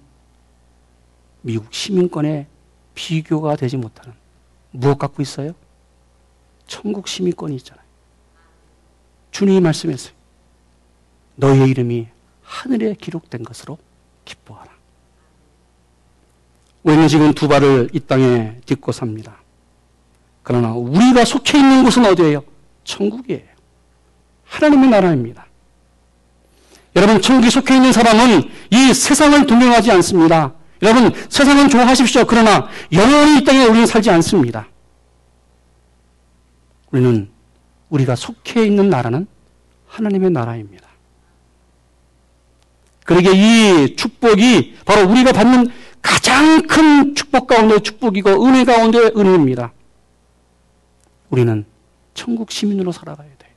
미국 1.42 1.74
시민권에 1.74 2.48
비교가 2.96 3.56
되지 3.56 3.78
못하는 3.78 4.14
무엇 4.72 4.98
갖고 4.98 5.22
있어요? 5.22 5.54
천국 6.66 7.08
시민권이 7.08 7.56
있잖아요. 7.58 7.84
주님이 9.32 9.60
말씀했어요. 9.60 10.14
너희의 11.36 11.70
이름이 11.70 12.08
하늘에 12.44 12.94
기록된 12.94 13.44
것으로 13.44 13.78
기뻐하라. 14.24 14.72
우리는 16.84 17.08
지금 17.08 17.34
두 17.34 17.48
발을 17.48 17.90
이 17.94 18.00
땅에 18.00 18.60
딛고 18.66 18.92
삽니다. 18.92 19.43
그러나 20.44 20.74
우리가 20.74 21.26
속해 21.26 21.58
있는 21.58 21.84
곳은 21.84 22.06
어디예요? 22.06 22.44
천국이에요. 22.84 23.42
하나님의 24.46 24.90
나라입니다. 24.90 25.48
여러분, 26.96 27.22
천국에 27.22 27.50
속해 27.50 27.76
있는 27.76 27.92
사람은 27.92 28.44
이 28.70 28.94
세상을 28.94 29.48
동경하지 29.48 29.92
않습니다. 29.94 30.54
여러분, 30.84 31.12
세상은 31.30 31.70
좋아하십시오. 31.70 32.26
그러나 32.26 32.68
영원히 32.92 33.40
이 33.40 33.44
땅에 33.44 33.64
우리는 33.66 33.88
살지 33.88 34.12
않습니다. 34.12 34.68
우리는 36.92 37.30
우리가 37.90 38.16
속해 38.16 38.66
있는 38.66 38.90
나라는 38.90 39.26
하나님의 39.88 40.30
나라입니다. 40.30 40.88
그러게 43.06 43.32
이 43.34 43.96
축복이 43.96 44.76
바로 44.86 45.10
우리가 45.10 45.32
받는 45.32 45.72
가장 46.02 46.62
큰 46.68 47.16
축복 47.16 47.48
가운데 47.48 47.80
축복이고 47.80 48.46
은혜 48.46 48.64
가운데 48.66 49.00
은혜입니다. 49.16 49.72
우리는 51.34 51.66
천국 52.14 52.52
시민으로 52.52 52.92
살아가야 52.92 53.28
돼. 53.40 53.48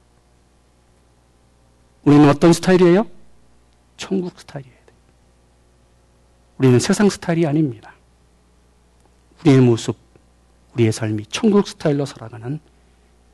우리는 2.04 2.26
어떤 2.26 2.54
스타일이에요? 2.54 3.06
천국 3.98 4.40
스타일이에요. 4.40 4.74
우리는 6.56 6.78
세상 6.78 7.10
스타일이 7.10 7.46
아닙니다. 7.46 7.92
우리의 9.42 9.60
모습, 9.60 9.94
우리의 10.72 10.90
삶이 10.90 11.26
천국 11.26 11.68
스타일로 11.68 12.06
살아가는 12.06 12.60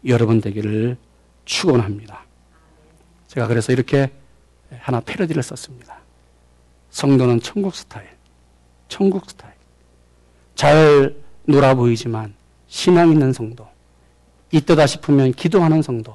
여러분 0.09 0.41
되기를 0.41 0.97
축원합니다. 1.45 2.25
제가 3.29 3.47
그래서 3.47 3.73
이렇게 3.73 4.11
하나 4.81 4.99
패러디를 4.99 5.45
썼습니다. 5.45 6.01
성도는 6.91 7.39
천국 7.43 7.77
스타일, 7.77 8.09
천국 8.89 9.31
스타일. 9.31 9.55
잘 10.57 11.15
놀아 11.45 11.77
보이지만 11.77 12.35
신앙 12.67 13.13
있는 13.13 13.33
성도, 13.33 13.72
이때다 14.53 14.87
싶으면 14.87 15.33
기도하는 15.33 15.83
성도, 15.83 16.15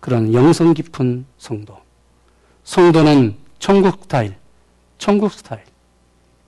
그런 0.00 0.32
영성 0.32 0.74
깊은 0.74 1.24
성도. 1.38 1.76
성도는 2.64 3.36
천국 3.58 4.02
스타일, 4.02 4.36
천국 4.98 5.32
스타일. 5.32 5.62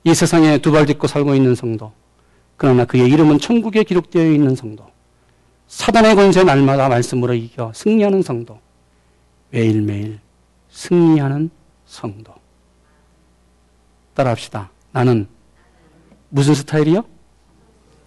이 0.05 0.15
세상에 0.15 0.59
두 0.59 0.71
발 0.73 0.87
딛고 0.87 1.07
살고 1.07 1.35
있는 1.35 1.55
성도. 1.55 1.93
그러나 2.57 2.85
그의 2.85 3.09
이름은 3.11 3.39
천국에 3.39 3.85
기록되어 3.85 4.31
있는 4.31 4.55
성도. 4.55 4.87
사단의 5.69 6.15
권세 6.15 6.45
날마다 6.45 6.89
말씀으로 6.89 7.35
이겨 7.35 7.73
승리하는 7.75 8.23
성도. 8.23 8.59
매일매일 9.51 10.19
승리하는 10.71 11.51
성도. 11.87 12.35
따라 14.15 14.31
합시다. 14.31 14.71
나는 14.93 15.27
무슨 16.31 16.55
스타일이요? 16.55 17.05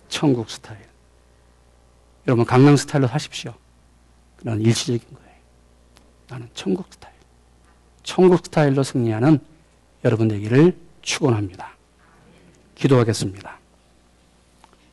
천국 0.09 0.49
스타일. 0.49 0.79
여러분 2.27 2.45
강남 2.45 2.75
스타일로 2.75 3.07
사십시오. 3.07 3.53
그런 4.37 4.61
일시적인 4.61 5.01
거예요. 5.01 5.31
나는 6.29 6.49
천국 6.53 6.87
스타일. 6.91 7.13
천국 8.03 8.45
스타일로 8.45 8.83
승리하는 8.83 9.39
여러분 10.03 10.27
되기를 10.27 10.77
축원합니다. 11.01 11.71
기도하겠습니다. 12.75 13.59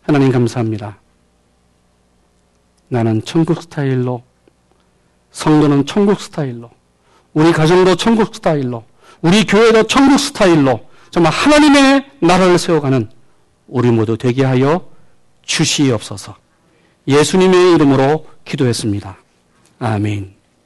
하나님 0.02 0.32
감사합니다. 0.32 0.98
나는 2.88 3.22
천국 3.24 3.62
스타일로 3.62 4.22
성도는 5.30 5.86
천국 5.86 6.20
스타일로 6.20 6.70
우리 7.34 7.52
가정도 7.52 7.94
천국 7.94 8.34
스타일로 8.34 8.84
우리 9.20 9.44
교회도 9.44 9.84
천국 9.84 10.18
스타일로 10.18 10.88
정말 11.10 11.32
하나님의 11.32 12.10
나라를 12.20 12.58
세워가는 12.58 13.10
우리 13.66 13.90
모두 13.90 14.16
되게 14.16 14.44
하여 14.44 14.88
주시옵소서. 15.42 16.36
예수님의 17.08 17.74
이름으로 17.74 18.26
기도했습니다. 18.44 19.16
아멘. 19.78 20.37